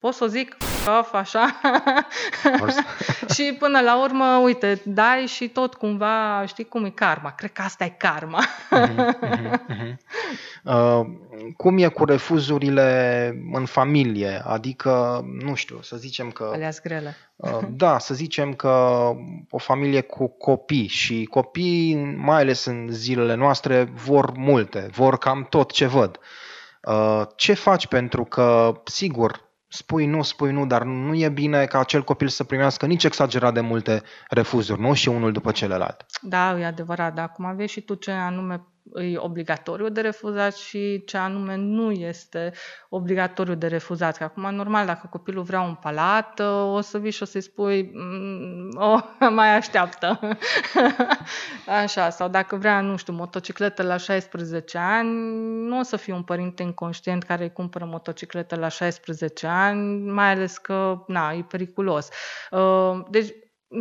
pot 0.00 0.14
să 0.14 0.24
o 0.24 0.26
zic, 0.26 0.56
off, 0.98 1.14
așa. 1.14 1.60
Forse. 2.58 2.84
și 3.34 3.56
până 3.58 3.80
la 3.80 4.02
urmă, 4.02 4.40
uite, 4.44 4.80
dai 4.84 5.26
și 5.26 5.48
tot 5.48 5.74
cumva, 5.74 6.44
știi 6.46 6.64
cum 6.64 6.84
e 6.84 6.90
karma. 6.90 7.30
Cred 7.30 7.52
că 7.52 7.62
asta 7.62 7.84
e 7.84 7.94
karma. 7.98 8.44
Uh, 10.64 11.00
cum 11.56 11.78
e 11.78 11.88
cu 11.88 12.04
refuzurile 12.04 13.32
în 13.52 13.64
familie? 13.64 14.42
Adică, 14.44 15.24
nu 15.42 15.54
știu, 15.54 15.78
să 15.82 15.96
zicem 15.96 16.30
că... 16.30 16.50
Alea 16.52 16.70
grele. 16.82 17.16
Uh, 17.36 17.58
Da, 17.70 17.98
să 17.98 18.14
zicem 18.14 18.54
că 18.54 18.68
o 19.50 19.58
familie 19.58 20.00
cu 20.00 20.28
copii 20.28 20.86
și 20.86 21.24
copiii, 21.24 21.94
mai 22.16 22.40
ales 22.40 22.64
în 22.64 22.86
zilele 22.90 23.34
noastre, 23.34 23.90
vor 23.94 24.32
multe, 24.36 24.88
vor 24.92 25.18
cam 25.18 25.46
tot 25.50 25.72
ce 25.72 25.86
văd. 25.86 26.18
Uh, 26.82 27.22
Ce 27.36 27.52
faci 27.52 27.86
pentru 27.86 28.24
că, 28.24 28.80
sigur, 28.84 29.49
spui 29.72 30.06
nu, 30.06 30.22
spui 30.22 30.52
nu, 30.52 30.66
dar 30.66 30.82
nu 30.82 31.14
e 31.14 31.28
bine 31.28 31.64
ca 31.64 31.78
acel 31.78 32.02
copil 32.02 32.28
să 32.28 32.44
primească 32.44 32.86
nici 32.86 33.04
exagerat 33.04 33.54
de 33.54 33.60
multe 33.60 34.02
refuzuri, 34.28 34.80
nu? 34.80 34.94
Și 34.94 35.08
unul 35.08 35.32
după 35.32 35.50
celălalt. 35.50 36.06
Da, 36.22 36.58
e 36.58 36.64
adevărat, 36.64 37.14
dar 37.14 37.24
acum 37.24 37.56
vezi 37.56 37.72
și 37.72 37.80
tu 37.80 37.94
ce 37.94 38.10
anume 38.10 38.62
e 38.94 39.16
obligatoriu 39.18 39.88
de 39.88 40.00
refuzat 40.00 40.56
și 40.56 41.04
ce 41.04 41.16
anume 41.16 41.56
nu 41.56 41.90
este 41.90 42.52
obligatoriu 42.88 43.54
de 43.54 43.66
refuzat. 43.66 44.16
Că 44.16 44.24
acum, 44.24 44.54
normal, 44.54 44.86
dacă 44.86 45.06
copilul 45.10 45.42
vrea 45.42 45.60
un 45.60 45.74
palat, 45.74 46.40
o 46.66 46.80
să 46.80 46.98
vii 46.98 47.10
și 47.10 47.22
o 47.22 47.26
să-i 47.26 47.40
spui, 47.40 47.90
"Mm, 47.94 48.70
o, 48.74 48.98
mai 49.30 49.56
așteaptă. 49.56 50.20
Așa, 51.82 52.10
sau 52.10 52.28
dacă 52.28 52.56
vrea, 52.56 52.80
nu 52.80 52.96
știu, 52.96 53.12
motocicletă 53.12 53.82
la 53.82 53.96
16 53.96 54.78
ani, 54.78 55.10
nu 55.66 55.78
o 55.78 55.82
să 55.82 55.96
fii 55.96 56.12
un 56.12 56.22
părinte 56.22 56.62
inconștient 56.62 57.22
care 57.22 57.42
îi 57.42 57.52
cumpără 57.52 57.84
motocicletă 57.84 58.56
la 58.56 58.68
16 58.68 59.46
ani, 59.46 60.10
mai 60.10 60.30
ales 60.30 60.58
că, 60.58 61.04
na, 61.06 61.32
e 61.32 61.42
periculos. 61.48 62.08
Uh, 62.50 63.00
Deci, 63.10 63.34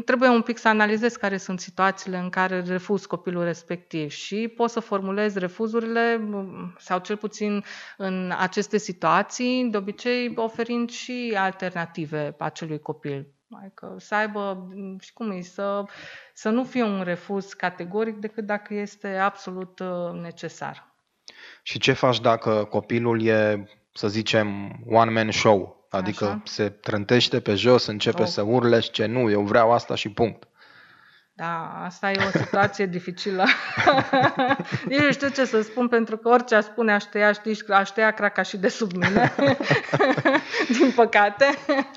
trebuie 0.06 0.30
un 0.30 0.42
pic 0.42 0.58
să 0.58 0.68
analizez 0.68 1.16
care 1.16 1.38
sunt 1.38 1.60
situațiile 1.60 2.18
în 2.18 2.30
care 2.30 2.62
refuz 2.62 3.06
copilul 3.06 3.44
respectiv 3.44 4.10
și 4.10 4.48
pot 4.56 4.70
să 4.70 4.80
formulez 4.80 5.36
refuzurile 5.36 6.16
m, 6.18 6.76
sau 6.80 7.00
cel 7.00 7.18
puțin 7.18 7.64
în 7.98 8.34
aceste 8.38 8.78
situații, 8.78 9.68
de 9.72 9.78
obicei 9.78 10.34
oferind 10.36 10.90
și 10.90 11.36
alternative 11.38 12.36
acelui 12.38 12.80
copil. 12.80 13.28
Adică 13.62 13.96
să 13.98 14.16
aibă, 14.16 14.68
m, 14.74 15.00
și 15.00 15.14
cum 15.14 15.32
e, 15.32 15.42
să, 15.42 15.84
să 16.34 16.50
nu 16.50 16.64
fie 16.64 16.84
un 16.84 17.02
refuz 17.04 17.54
categoric 17.54 18.16
decât 18.16 18.46
dacă 18.46 18.74
este 18.74 19.08
absolut 19.08 19.80
uh, 19.80 20.22
necesar. 20.22 20.94
Și 21.64 21.80
ce 21.80 21.94
faci 21.94 22.22
dacă 22.22 22.68
copilul 22.70 23.26
e, 23.26 23.68
să 23.94 24.08
zicem, 24.08 24.80
one-man 24.86 25.32
show? 25.32 25.79
Adică 25.90 26.26
Așa. 26.26 26.42
se 26.44 26.70
trântește 26.70 27.40
pe 27.40 27.56
jos, 27.56 27.86
începe 27.86 28.22
Oh. 28.22 28.28
să 28.28 28.42
urle 28.42 28.80
și 28.80 28.92
ce 28.92 29.06
nu, 29.06 29.30
eu 29.30 29.42
vreau 29.42 29.72
asta 29.72 29.96
și 29.96 30.10
punct. 30.10 30.44
Da, 31.34 31.82
asta 31.86 32.12
e 32.12 32.26
o 32.28 32.38
situație 32.38 32.86
dificilă. 32.96 33.46
Nici 34.90 35.00
nu 35.00 35.12
știu 35.12 35.30
ce 35.30 35.46
să 35.46 35.62
spun, 35.62 35.88
pentru 35.88 36.18
că 36.18 36.30
orice 36.30 36.56
aș 36.56 36.64
spune 36.64 36.94
aș 36.94 37.04
tăia, 37.04 37.32
știi, 37.32 37.58
aș 37.70 37.90
tăia 37.90 38.12
craca 38.12 38.42
și 38.42 38.58
de 38.58 38.68
sub 38.70 38.92
mine. 38.92 39.34
Din 40.80 40.92
păcate. 40.96 41.46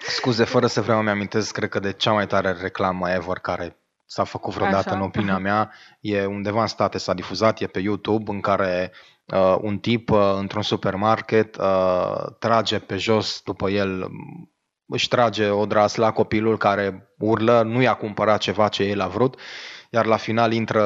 Scuze, 0.00 0.44
fără 0.44 0.66
să 0.66 0.80
vreau, 0.80 0.98
îmi 0.98 1.10
amintesc, 1.10 1.52
cred 1.52 1.68
că 1.68 1.78
de 1.78 1.92
cea 1.92 2.12
mai 2.12 2.26
tare 2.26 2.52
reclamă 2.60 3.10
ever 3.10 3.38
care 3.38 3.76
s-a 4.06 4.24
făcut 4.24 4.54
vreodată 4.54 4.88
Așa. 4.88 4.96
în 4.96 5.02
opinia 5.02 5.38
mea. 5.38 5.72
E 6.00 6.24
undeva 6.24 6.60
în 6.60 6.66
state, 6.66 6.98
s-a 6.98 7.14
difuzat, 7.14 7.60
e 7.60 7.66
pe 7.66 7.78
YouTube, 7.78 8.30
în 8.30 8.40
care 8.40 8.90
uh, 8.92 9.11
un 9.60 9.78
tip 9.78 10.10
uh, 10.10 10.34
într-un 10.36 10.62
supermarket 10.62 11.56
uh, 11.56 12.24
trage 12.38 12.78
pe 12.78 12.96
jos 12.96 13.40
după 13.44 13.70
el, 13.70 14.06
m, 14.08 14.50
își 14.86 15.08
trage 15.08 15.48
o 15.48 15.66
dras 15.66 15.94
la 15.94 16.12
copilul 16.12 16.56
care 16.56 17.14
urlă, 17.18 17.62
nu 17.62 17.80
i-a 17.82 17.94
cumpărat 17.94 18.40
ceva 18.40 18.68
ce 18.68 18.82
el 18.82 19.00
a 19.00 19.06
vrut, 19.06 19.40
iar 19.90 20.06
la 20.06 20.16
final 20.16 20.52
intră 20.52 20.84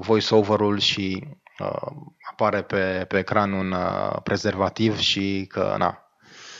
voice-over-ul 0.00 0.78
și 0.78 1.28
uh, 1.58 1.92
apare 2.30 2.62
pe, 2.62 3.04
pe 3.08 3.18
ecran 3.18 3.52
un 3.52 3.70
uh, 3.72 4.16
prezervativ 4.22 4.98
și 4.98 5.46
că, 5.48 5.74
na, 5.78 6.03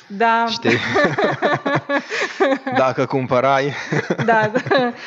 Da, 0.07 0.47
știi? 0.49 0.79
Dacă 2.77 3.07
cumpărai, 3.07 3.73
da, 4.25 4.51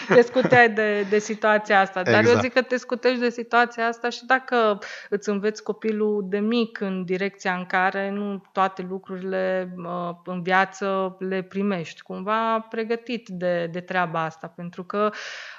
te 0.08 0.22
scuteai 0.22 0.70
de, 0.70 1.06
de 1.10 1.20
situația 1.20 1.80
asta. 1.80 2.04
Dar 2.04 2.14
eu 2.14 2.20
Exact. 2.20 2.42
zic 2.42 2.54
că 2.54 2.62
te 2.62 2.78
scutești 2.78 3.20
de 3.20 3.30
situația 3.30 3.88
asta 3.88 4.10
și 4.10 4.26
dacă 4.26 4.80
îți 5.10 5.30
înveți 5.30 5.64
copilul 5.64 6.26
de 6.30 6.40
mic 6.40 6.80
în 6.80 7.06
direcția 7.06 7.54
în 7.54 7.66
care 7.66 8.10
nu 8.10 8.44
toate 8.52 8.86
lucrurile 8.90 9.74
uh, 9.78 10.16
în 10.26 10.42
viață 10.42 11.16
le 11.20 11.42
primești, 11.42 12.02
cumva 12.02 12.60
pregătit 12.70 13.28
de, 13.28 13.70
de 13.72 13.80
treaba 13.80 14.24
asta, 14.24 14.54
pentru 14.56 14.84
că, 14.84 15.10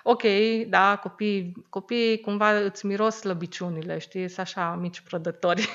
ok, 0.03 0.22
da, 0.68 0.98
copiii, 1.03 1.53
copiii 1.68 2.20
cumva 2.20 2.51
îți 2.59 2.87
miros 2.87 3.16
slăbiciunile, 3.16 3.98
știi, 3.98 4.29
sunt 4.29 4.46
așa 4.46 4.79
mici 4.81 5.01
prădători 5.01 5.68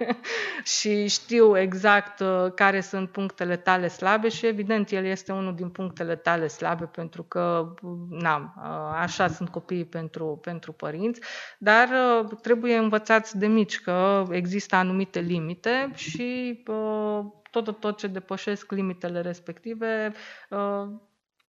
și 0.78 1.08
știu 1.08 1.58
exact 1.58 2.20
uh, 2.20 2.52
care 2.54 2.80
sunt 2.88 3.10
punctele 3.10 3.56
tale 3.56 3.88
slabe 3.88 4.28
și 4.28 4.46
evident 4.46 4.90
el 4.90 5.04
este 5.04 5.32
unul 5.32 5.54
din 5.54 5.68
punctele 5.70 6.16
tale 6.16 6.46
slabe 6.46 6.84
pentru 6.84 7.22
că, 7.22 7.74
na, 8.08 8.54
așa 9.00 9.28
sunt 9.28 9.48
copiii 9.48 9.84
pentru, 9.84 10.38
pentru 10.42 10.72
părinți, 10.72 11.20
dar 11.58 11.88
trebuie 12.42 12.76
învățați 12.76 13.38
de 13.38 13.46
mici 13.46 13.80
că 13.80 14.24
există 14.30 14.76
anumite 14.76 15.20
limite 15.20 15.90
și 15.94 16.62
tot, 17.50 17.80
tot 17.80 17.98
ce 17.98 18.06
depășesc 18.06 18.70
limitele 18.72 19.20
respective 19.20 20.12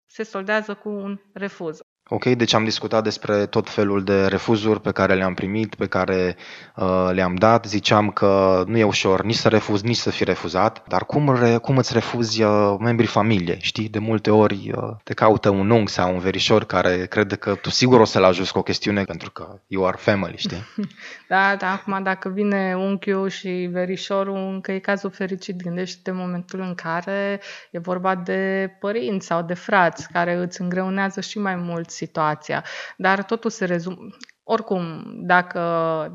se 0.06 0.24
soldează 0.24 0.74
cu 0.76 0.90
un 0.90 1.20
refuz. 1.34 1.80
Ok, 2.12 2.26
deci 2.26 2.54
am 2.54 2.64
discutat 2.64 3.04
despre 3.04 3.46
tot 3.46 3.70
felul 3.70 4.04
de 4.04 4.26
refuzuri 4.26 4.82
pe 4.82 4.92
care 4.92 5.14
le-am 5.14 5.34
primit, 5.34 5.76
pe 5.76 5.86
care 5.88 6.36
uh, 6.76 7.10
le-am 7.12 7.36
dat. 7.36 7.66
Ziceam 7.66 8.10
că 8.10 8.64
nu 8.68 8.78
e 8.78 8.84
ușor 8.84 9.24
nici 9.24 9.36
să 9.36 9.48
refuz, 9.48 9.82
nici 9.82 9.96
să 9.96 10.10
fi 10.10 10.24
refuzat, 10.24 10.84
dar 10.88 11.06
cum, 11.06 11.36
re, 11.36 11.58
cum 11.58 11.78
îți 11.78 11.94
refuzi 11.94 12.44
uh, 12.44 12.76
membrii 12.80 13.08
familiei? 13.08 13.58
Știi, 13.62 13.90
de 13.90 14.00
multe 14.00 14.32
ori 14.32 14.72
uh, 14.76 14.96
te 15.04 15.14
caută 15.14 15.50
un 15.50 15.70
unghi 15.70 15.92
sau 15.92 16.14
un 16.14 16.20
verișor 16.20 16.66
care 16.66 17.06
crede 17.06 17.36
că 17.36 17.56
tu 17.56 17.70
sigur 17.70 18.00
o 18.00 18.06
să-l 18.06 18.24
ajuți 18.24 18.52
cu 18.52 18.60
o 18.60 18.64
chestiune 18.64 19.04
pentru 19.04 19.32
că 19.32 19.60
you 19.68 19.88
are 19.88 19.98
family, 20.00 20.38
știi? 20.38 20.64
Da, 21.28 21.56
da, 21.56 21.72
acum 21.72 22.04
dacă 22.04 22.30
vine 22.30 22.76
unchiul 22.78 23.30
și 23.30 23.70
verișorul, 23.72 24.36
încă 24.36 24.72
e 24.72 24.80
cazul 24.80 25.10
fericit. 25.10 25.62
Gândește-te 25.62 26.12
momentul 26.12 26.60
în 26.60 26.76
care 26.76 27.42
e 27.72 27.80
vorba 27.80 28.16
de 28.16 28.72
părinți 28.80 29.26
sau 29.26 29.42
de 29.42 29.54
frați 29.54 30.08
care 30.12 30.34
îți 30.34 30.62
îngreunează 30.62 31.22
și 31.22 31.40
mai 31.40 31.56
mult 31.56 31.90
situația. 32.00 32.64
Dar 32.98 33.24
totul 33.24 33.50
se 33.50 33.66
rezumă. 33.66 33.98
Oricum, 34.44 35.04
dacă, 35.16 35.62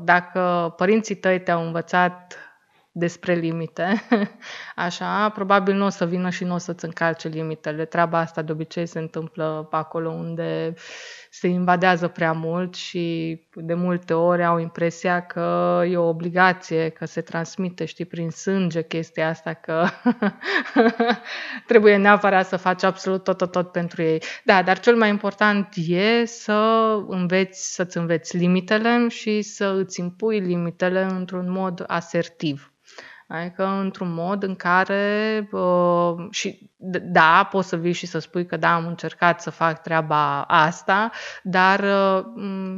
dacă 0.03 0.73
părinții 0.77 1.15
tăi 1.15 1.41
te-au 1.41 1.65
învățat 1.65 2.37
despre 2.91 3.33
limite, 3.33 4.01
așa, 4.75 5.29
probabil 5.29 5.75
nu 5.75 5.85
o 5.85 5.89
să 5.89 6.05
vină 6.05 6.29
și 6.29 6.43
nu 6.43 6.53
o 6.53 6.57
să-ți 6.57 6.85
încalce 6.85 7.27
limitele. 7.27 7.85
Treaba 7.85 8.17
asta 8.19 8.41
de 8.41 8.51
obicei 8.51 8.85
se 8.85 8.99
întâmplă 8.99 9.67
acolo 9.71 10.09
unde 10.09 10.73
se 11.39 11.47
invadează 11.47 12.07
prea 12.07 12.31
mult 12.31 12.75
și 12.75 13.39
de 13.53 13.73
multe 13.73 14.13
ori 14.13 14.43
au 14.43 14.59
impresia 14.59 15.25
că 15.25 15.81
e 15.89 15.97
o 15.97 16.07
obligație, 16.07 16.89
că 16.89 17.05
se 17.05 17.21
transmite, 17.21 17.85
știi, 17.85 18.05
prin 18.05 18.29
sânge 18.29 18.83
chestia 18.83 19.29
asta, 19.29 19.53
că 19.53 19.85
trebuie 21.67 21.97
neapărat 21.97 22.47
să 22.47 22.57
faci 22.57 22.83
absolut 22.83 23.23
tot, 23.23 23.37
tot, 23.37 23.51
tot 23.51 23.71
pentru 23.71 24.01
ei. 24.01 24.21
Da, 24.43 24.63
dar 24.63 24.79
cel 24.79 24.95
mai 24.95 25.09
important 25.09 25.67
e 25.87 26.25
să 26.25 26.89
înveți, 27.07 27.73
să-ți 27.73 27.97
înveți 27.97 28.37
limitele 28.37 29.07
și 29.07 29.41
să 29.41 29.75
îți 29.77 29.99
impui 29.99 30.39
limitele 30.39 31.03
într-un 31.03 31.51
mod 31.51 31.83
asertiv. 31.87 32.73
Adică 33.27 33.65
într-un 33.65 34.13
mod 34.13 34.43
în 34.43 34.55
care 34.55 35.47
uh, 35.51 36.27
și 36.29 36.69
da, 37.01 37.47
poți 37.51 37.67
să 37.67 37.75
vii 37.75 37.91
și 37.91 38.05
să 38.05 38.19
spui 38.19 38.45
că 38.45 38.57
da, 38.57 38.73
am 38.73 38.87
încercat 38.87 39.41
să 39.41 39.49
fac 39.49 39.81
treaba 39.81 40.41
asta, 40.41 41.11
dar 41.43 41.79
uh, 41.79 42.25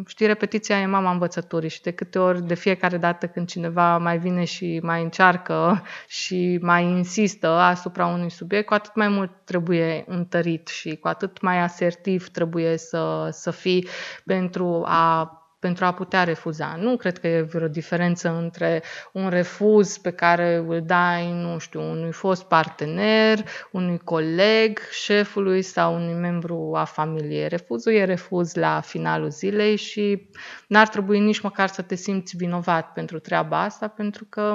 știi, 0.05 0.25
repetiția 0.25 0.79
e 0.79 0.85
mama 0.85 1.11
învățăturii 1.11 1.69
și 1.69 1.81
de 1.81 1.91
câte 1.91 2.19
ori, 2.19 2.41
de 2.41 2.53
fiecare 2.53 2.97
dată 2.97 3.27
când 3.27 3.47
cineva 3.47 3.97
mai 3.97 4.17
vine 4.17 4.43
și 4.43 4.79
mai 4.83 5.03
încearcă 5.03 5.83
și 6.07 6.59
mai 6.61 6.83
insistă 6.83 7.47
asupra 7.47 8.05
unui 8.05 8.29
subiect, 8.29 8.67
cu 8.67 8.73
atât 8.73 8.95
mai 8.95 9.07
mult 9.07 9.31
trebuie 9.43 10.03
întărit 10.07 10.67
și 10.67 10.95
cu 10.95 11.07
atât 11.07 11.41
mai 11.41 11.61
asertiv 11.61 12.29
trebuie 12.29 12.77
să, 12.77 13.29
să 13.31 13.51
fii 13.51 13.87
pentru 14.25 14.83
a 14.85 15.31
pentru 15.59 15.85
a 15.85 15.93
putea 15.93 16.23
refuza. 16.23 16.77
Nu 16.79 16.97
cred 16.97 17.17
că 17.17 17.27
e 17.27 17.41
vreo 17.41 17.67
diferență 17.67 18.29
între 18.29 18.83
un 19.13 19.29
refuz 19.29 19.97
pe 19.97 20.11
care 20.11 20.55
îl 20.55 20.81
dai, 20.85 21.31
nu 21.31 21.57
știu, 21.57 21.81
unui 21.81 22.11
fost 22.11 22.43
partener, 22.43 23.39
unui 23.71 23.97
coleg, 23.97 24.79
șefului 24.91 25.61
sau 25.61 25.95
unui 25.95 26.13
membru 26.13 26.71
a 26.75 26.83
familiei. 26.83 27.47
Refuzul 27.47 27.93
e 27.93 28.03
refuz 28.03 28.53
la 28.53 28.79
finalul 28.79 29.29
zilei 29.29 29.75
și 29.75 30.29
n-ar 30.67 30.87
trebui 30.87 31.19
nici 31.19 31.39
măcar 31.41 31.67
să 31.67 31.81
te 31.81 31.95
simți 31.95 32.35
vinovat 32.37 32.93
pentru 32.93 33.19
treaba 33.19 33.61
asta, 33.61 33.87
pentru 33.87 34.25
că 34.29 34.53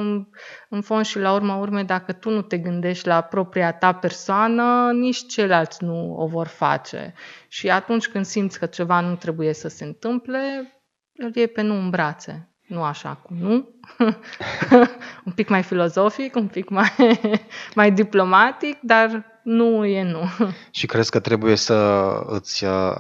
în 0.69 0.81
fond 0.81 1.05
și 1.05 1.19
la 1.19 1.33
urma 1.33 1.57
urmei, 1.57 1.85
dacă 1.85 2.13
tu 2.13 2.31
nu 2.31 2.43
te 2.43 2.59
gândești 2.59 3.07
la 3.07 3.21
propria 3.21 3.73
ta 3.73 3.93
persoană, 3.93 4.91
nici 4.93 5.27
ceilalți 5.27 5.85
nu 5.85 6.15
o 6.17 6.27
vor 6.27 6.47
face. 6.47 7.15
Și 7.49 7.71
atunci 7.71 8.09
când 8.09 8.25
simți 8.25 8.59
că 8.59 8.67
ceva 8.67 9.01
nu 9.01 9.15
trebuie 9.15 9.53
să 9.53 9.69
se 9.69 9.85
întâmple, 9.85 10.73
îl 11.17 11.31
iei 11.35 11.49
pe 11.49 11.63
nu 11.63 11.75
în 11.75 11.91
brațe. 11.91 12.47
Nu 12.67 12.83
așa 12.83 13.15
cum 13.15 13.37
nu. 13.37 13.69
un 15.27 15.33
pic 15.35 15.49
mai 15.49 15.63
filozofic, 15.63 16.37
un 16.37 16.47
pic 16.47 16.69
mai, 16.69 16.91
mai 17.75 17.93
diplomatic, 17.93 18.79
dar 18.81 19.25
nu 19.43 19.85
e 19.85 20.03
nu. 20.03 20.23
Și 20.71 20.87
crezi 20.87 21.11
că 21.11 21.21
trebuie 21.21 21.57
să 21.57 21.75
îți 22.27 22.65
uh, 22.65 22.95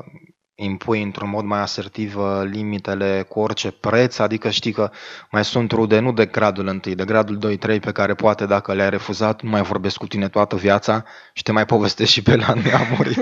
impui 0.55 1.03
într-un 1.03 1.29
mod 1.29 1.44
mai 1.44 1.61
asertiv 1.61 2.16
uh, 2.16 2.40
limitele 2.51 3.25
cu 3.29 3.40
orice 3.40 3.70
preț, 3.70 4.18
adică 4.18 4.51
știi 4.51 4.72
că 4.72 4.90
mai 5.31 5.44
sunt 5.44 5.70
rude 5.70 5.98
nu 5.98 6.12
de 6.12 6.27
gradul 6.27 6.66
1, 6.66 6.79
de 6.94 7.05
gradul 7.05 7.57
2-3 7.57 7.59
pe 7.81 7.92
care 7.92 8.14
poate 8.14 8.46
dacă 8.46 8.72
le-ai 8.72 8.90
refuzat 8.90 9.42
nu 9.42 9.51
mai 9.51 9.62
vorbesc 9.62 9.96
cu 9.96 10.07
tine 10.07 10.29
toată 10.29 10.57
viața 10.57 11.05
și 11.33 11.42
te 11.42 11.53
mai 11.53 11.66
povestesc 11.66 12.11
și 12.11 12.22
pe 12.22 12.37
la 12.37 12.53
neamuri. 12.55 13.16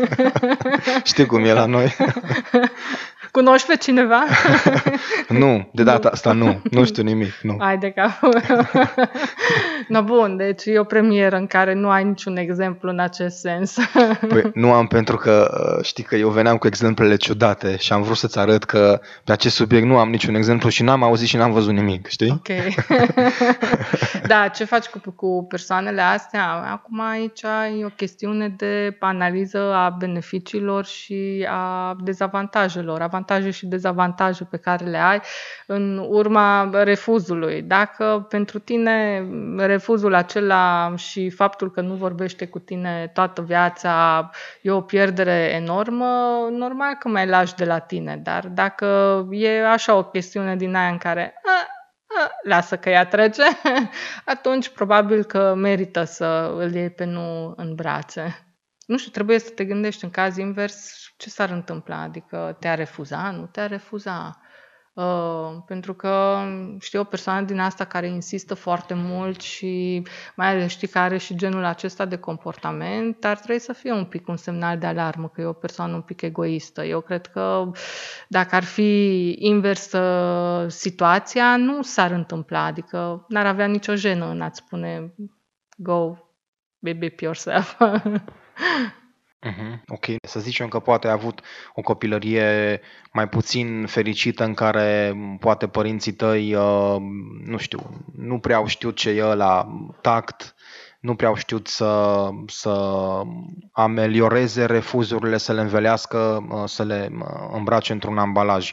știi 1.05 1.27
cum 1.27 1.45
e 1.45 1.53
la 1.53 1.67
noi? 1.67 1.97
Cunoști 3.31 3.67
pe 3.67 3.77
cineva? 3.77 4.25
nu, 5.29 5.71
de 5.73 5.83
data 5.83 6.01
nu. 6.03 6.11
asta 6.13 6.33
nu. 6.33 6.61
Nu 6.71 6.85
știu 6.85 7.03
nimic. 7.03 7.33
Nu. 7.43 7.57
Hai 7.59 7.79
de 7.79 7.91
cap. 7.91 8.19
no, 9.89 10.03
bun, 10.03 10.37
deci 10.37 10.63
e 10.65 10.79
o 10.79 10.85
premieră 10.85 11.37
în 11.37 11.47
care 11.47 11.75
nu 11.75 11.91
ai 11.91 12.05
niciun 12.05 12.37
exemplu 12.37 12.91
în 12.91 12.99
acest 12.99 13.39
sens. 13.39 13.77
păi, 14.29 14.51
nu 14.55 14.73
am 14.73 14.87
pentru 14.87 15.17
că 15.17 15.51
uh, 15.77 15.85
știi 15.85 16.05
că 16.05 16.17
eu 16.17 16.29
veneam 16.29 16.57
cu 16.57 16.67
exemplele 16.67 17.17
ciudate 17.17 17.77
și 17.77 17.93
am 17.93 18.03
vrut 18.03 18.17
să-ți 18.17 18.39
arăt 18.39 18.65
că 18.65 19.01
pe 19.25 19.33
acest 19.33 19.55
subiect 19.55 19.87
nu 19.87 19.99
am 19.99 20.11
niciun 20.11 20.35
exemplu 20.35 20.69
și 20.69 20.83
n-am 20.83 21.03
auzit 21.03 21.29
și 21.29 21.37
n-am 21.37 21.53
văzut 21.53 21.73
nimic, 21.73 22.07
știi? 22.07 22.31
Ok. 22.31 22.49
da, 24.33 24.49
ce 24.49 24.65
faci 24.65 24.87
cu, 24.87 25.11
cu 25.11 25.47
persoanele 25.49 26.01
astea? 26.01 26.71
Acum 26.73 27.01
aici 27.01 27.43
e 27.81 27.85
o 27.85 27.89
chestiune 27.89 28.55
de 28.57 28.97
analiză 29.01 29.59
a 29.75 29.97
beneficiilor 29.99 30.85
și 30.85 31.47
a 31.51 31.97
dezavantajelor 32.03 33.01
avantaje 33.21 33.51
și 33.51 33.67
dezavantaje 33.67 34.45
pe 34.45 34.57
care 34.57 34.85
le 34.85 34.99
ai 34.99 35.21
în 35.67 35.99
urma 36.09 36.71
refuzului. 36.73 37.63
Dacă 37.63 38.27
pentru 38.29 38.59
tine 38.59 39.27
refuzul 39.57 40.15
acela 40.15 40.95
și 40.97 41.31
faptul 41.31 41.71
că 41.71 41.81
nu 41.81 41.95
vorbește 41.95 42.47
cu 42.47 42.59
tine 42.59 43.11
toată 43.15 43.43
viața 43.43 44.31
e 44.63 44.71
o 44.71 44.81
pierdere 44.81 45.51
enormă, 45.55 46.07
normal 46.51 46.95
că 46.99 47.09
mai 47.09 47.27
lași 47.27 47.55
de 47.55 47.65
la 47.65 47.79
tine, 47.79 48.21
dar 48.23 48.47
dacă 48.47 48.87
e 49.31 49.67
așa 49.67 49.95
o 49.95 50.05
chestiune 50.05 50.57
din 50.57 50.75
aia 50.75 50.89
în 50.89 50.99
care 50.99 51.35
a, 51.45 51.67
a, 52.21 52.31
lasă 52.43 52.77
că 52.77 52.89
ea 52.89 53.07
trece, 53.07 53.43
atunci 54.35 54.69
probabil 54.69 55.25
că 55.25 55.55
merită 55.57 56.05
să 56.05 56.55
îl 56.57 56.75
iei 56.75 56.91
pe 56.91 57.05
nu 57.05 57.55
în 57.57 57.75
brațe. 57.75 58.50
Nu 58.91 58.99
știu, 58.99 59.11
trebuie 59.11 59.39
să 59.39 59.51
te 59.51 59.65
gândești 59.65 60.05
în 60.05 60.11
caz 60.11 60.37
invers 60.37 61.11
ce 61.17 61.31
s-ar 61.31 61.51
întâmpla? 61.51 62.01
Adică 62.01 62.57
te-a 62.61 62.75
refuza? 62.75 63.31
Nu 63.31 63.47
te-a 63.47 63.67
refuza? 63.67 64.41
Uh, 64.93 65.57
pentru 65.67 65.95
că 65.95 66.39
știu 66.81 67.01
o 67.01 67.05
persoană 67.05 67.47
din 67.47 67.59
asta 67.59 67.85
care 67.85 68.09
insistă 68.09 68.55
foarte 68.55 68.95
mult 68.95 69.41
și 69.41 70.03
mai 70.37 70.49
ales 70.49 70.71
știi 70.71 70.89
că 70.89 70.99
are 70.99 71.17
și 71.17 71.37
genul 71.37 71.65
acesta 71.65 72.05
de 72.05 72.17
comportament, 72.17 73.21
dar 73.21 73.37
trebuie 73.37 73.59
să 73.59 73.73
fie 73.73 73.93
un 73.93 74.05
pic 74.05 74.29
un 74.29 74.37
semnal 74.37 74.79
de 74.79 74.87
alarmă 74.87 75.29
că 75.29 75.41
e 75.41 75.45
o 75.45 75.53
persoană 75.53 75.95
un 75.95 76.03
pic 76.03 76.23
egoistă. 76.23 76.85
Eu 76.85 77.01
cred 77.01 77.27
că 77.27 77.71
dacă 78.29 78.55
ar 78.55 78.65
fi 78.65 79.35
inversă 79.39 80.67
situația, 80.69 81.57
nu 81.57 81.83
s-ar 81.83 82.11
întâmpla, 82.11 82.65
adică 82.65 83.25
n-ar 83.29 83.47
avea 83.47 83.67
nicio 83.67 83.95
jenă 83.95 84.27
în 84.31 84.41
a-ți 84.41 84.59
spune 84.59 85.15
go, 85.77 86.17
baby 86.79 87.15
yourself. 87.19 87.79
Uh-huh. 89.47 89.81
Ok, 89.89 90.05
să 90.23 90.41
zicem 90.41 90.69
că 90.69 90.79
poate 90.79 91.09
a 91.09 91.13
avut 91.13 91.41
o 91.75 91.81
copilărie 91.83 92.81
mai 93.13 93.29
puțin 93.29 93.87
fericită 93.87 94.45
în 94.45 94.55
care 94.55 95.17
poate 95.39 95.69
părinții 95.69 96.13
tăi, 96.13 96.55
uh, 96.55 96.97
nu 97.45 97.57
știu, 97.57 98.05
nu 98.17 98.39
prea 98.39 98.57
au 98.57 98.67
știut 98.67 98.97
ce 98.97 99.11
e 99.11 99.23
la 99.23 99.69
tact, 100.01 100.55
nu 101.01 101.15
prea 101.15 101.29
au 101.29 101.35
știut 101.35 101.67
să, 101.67 102.29
să 102.47 103.01
amelioreze 103.73 104.65
refuzurile, 104.65 105.37
să 105.37 105.53
le 105.53 105.61
învelească, 105.61 106.47
uh, 106.51 106.63
să 106.67 106.83
le 106.83 107.09
uh, 107.13 107.27
îmbrace 107.53 107.93
într-un 107.93 108.19
ambalaj. 108.19 108.73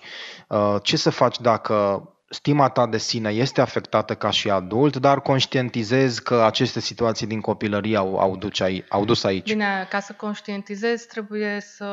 Ce 0.82 0.97
să 0.97 1.10
faci 1.10 1.39
dacă 1.39 2.04
stima 2.30 2.70
ta 2.70 2.88
de 2.88 2.98
sine 2.98 3.30
este 3.30 3.62
afectată 3.62 4.16
ca 4.16 4.30
și 4.30 4.50
adult, 4.50 4.96
dar 4.96 5.22
conștientizezi 5.22 6.24
că 6.24 6.42
aceste 6.42 6.80
situații 6.80 7.28
din 7.28 7.42
copilărie 7.42 7.98
au, 7.98 8.18
au, 8.20 8.38
duce 8.38 8.63
ai, 8.63 8.86
au 8.90 9.06
dus 9.06 9.24
aici. 9.24 9.50
Bine, 9.50 9.88
ca 9.90 10.00
să 10.00 10.13
conștientizezi 10.13 11.08
trebuie 11.08 11.60
să, 11.60 11.86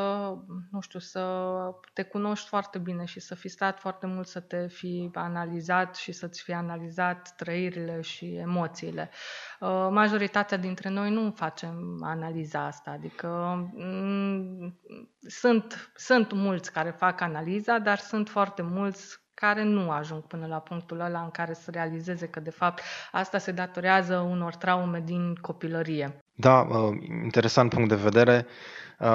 nu 0.71 0.81
știu, 0.81 0.99
să 0.99 1.25
te 1.93 2.03
cunoști 2.03 2.49
foarte 2.49 2.79
bine 2.79 3.05
și 3.05 3.21
să 3.21 3.35
fi 3.35 3.49
stat 3.49 3.81
foarte 3.81 4.07
mult 4.07 4.27
să 4.27 4.41
te 4.41 4.67
fi 4.67 5.11
analizat 5.13 5.97
și 5.97 6.13
să-ți 6.13 6.43
fi 6.43 6.53
analizat 6.53 7.35
trăirile 7.37 8.01
și 8.01 8.35
emoțiile. 8.35 9.11
Uh, 9.61 9.89
majoritatea 9.91 10.57
dintre 10.57 10.89
noi 10.89 11.11
nu 11.11 11.33
facem 11.37 11.99
analiza 12.03 12.67
asta, 12.67 12.91
adică 12.91 13.29
mm, 13.75 14.81
sunt, 15.21 15.93
sunt 15.95 16.33
mulți 16.33 16.73
care 16.73 16.95
fac 16.99 17.21
analiza, 17.21 17.79
dar 17.79 17.99
sunt 17.99 18.29
foarte 18.29 18.63
mulți 18.63 19.23
care 19.35 19.63
nu 19.63 19.91
ajung 19.91 20.23
până 20.23 20.47
la 20.47 20.59
punctul 20.59 21.01
ăla 21.01 21.21
în 21.21 21.31
care 21.31 21.55
să 21.55 21.71
realizeze 21.71 22.27
că, 22.27 22.41
de 22.41 22.51
fapt, 22.51 22.83
asta 23.13 23.39
se 23.39 23.53
datorează 23.53 24.17
unor 24.17 24.55
traume 24.55 25.03
din 25.05 25.35
copilărie. 25.35 26.19
Da, 26.35 26.61
uh, 26.61 26.97
interesant 27.25 27.71
punct 27.71 27.89
de 27.89 27.95
vedere. 27.95 28.47
Uh, 28.99 29.09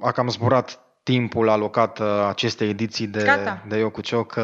a 0.00 0.12
cam 0.14 0.28
zburat 0.28 0.80
timpul 1.02 1.48
alocat 1.48 2.00
acestei 2.28 2.68
ediții 2.68 3.06
de, 3.06 3.22
gata. 3.22 3.64
de 3.68 3.78
Eu 3.78 3.90
cu 3.90 4.00
Cioc. 4.00 4.34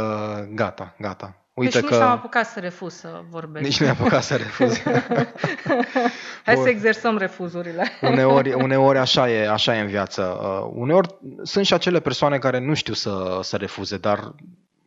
Gata, 0.55 0.94
gata. 0.98 1.42
Uite 1.55 1.81
deci 1.81 1.88
că... 1.88 1.94
nici 1.94 2.05
n-am 2.05 2.12
apucat 2.12 2.46
să 2.46 2.61
refuz 2.61 2.94
să 2.94 3.22
vorbesc. 3.29 3.64
Nici 3.64 3.81
nu 3.81 3.87
am 3.87 3.96
apucat 4.01 4.22
să 4.22 4.37
refuz. 4.37 4.79
Hai 6.44 6.55
Bun. 6.55 6.62
să 6.62 6.68
exersăm 6.68 7.16
refuzurile. 7.16 7.88
uneori, 8.01 8.53
uneori 8.64 8.98
așa, 8.98 9.31
e, 9.31 9.48
așa 9.48 9.77
e 9.77 9.81
în 9.81 9.87
viață. 9.87 10.38
Uh, 10.42 10.70
uneori 10.75 11.09
sunt 11.42 11.66
și 11.66 11.75
acele 11.75 12.01
persoane 12.01 12.38
care 12.38 12.59
nu 12.59 12.75
știu 12.75 12.94
să, 12.94 13.38
să 13.42 13.57
refuze, 13.57 13.96
dar 13.96 14.35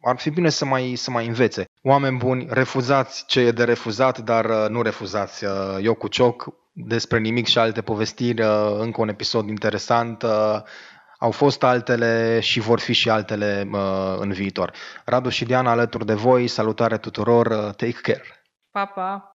ar 0.06 0.18
fi 0.18 0.30
bine 0.30 0.50
să 0.50 0.66
mai, 0.66 0.94
să 0.96 1.12
mai 1.12 1.28
învețe. 1.28 1.66
Oameni 1.82 2.18
buni, 2.18 2.48
refuzați 2.50 3.26
ce 3.26 3.40
e 3.40 3.52
de 3.52 3.64
refuzat, 3.64 4.20
dar 4.20 4.46
uh, 4.46 4.66
nu 4.70 4.82
refuzați. 4.82 5.46
Uh, 5.46 5.52
eu 5.82 5.94
cu 5.94 6.08
cioc, 6.08 6.48
despre 6.72 7.20
nimic 7.20 7.48
și 7.48 7.58
alte 7.58 7.82
povestiri, 7.82 8.42
uh, 8.42 8.78
încă 8.80 9.02
un 9.02 9.10
episod 9.10 9.50
interesant. 9.50 10.22
Uh, 10.22 10.62
au 11.20 11.32
fost 11.32 11.64
altele 11.64 12.40
și 12.40 12.60
vor 12.60 12.80
fi 12.80 12.94
și 12.94 13.10
altele 13.10 13.70
uh, 13.72 14.16
în 14.20 14.32
viitor. 14.32 14.72
Radu 15.06 15.30
și 15.30 15.46
Diana 15.46 15.72
alături 15.72 16.06
de 16.06 16.14
voi, 16.14 16.48
salutare 16.48 16.98
tuturor, 16.98 17.46
uh, 17.46 17.74
take 17.76 18.00
care! 18.02 18.24
Pa, 18.72 18.86
pa! 18.86 19.36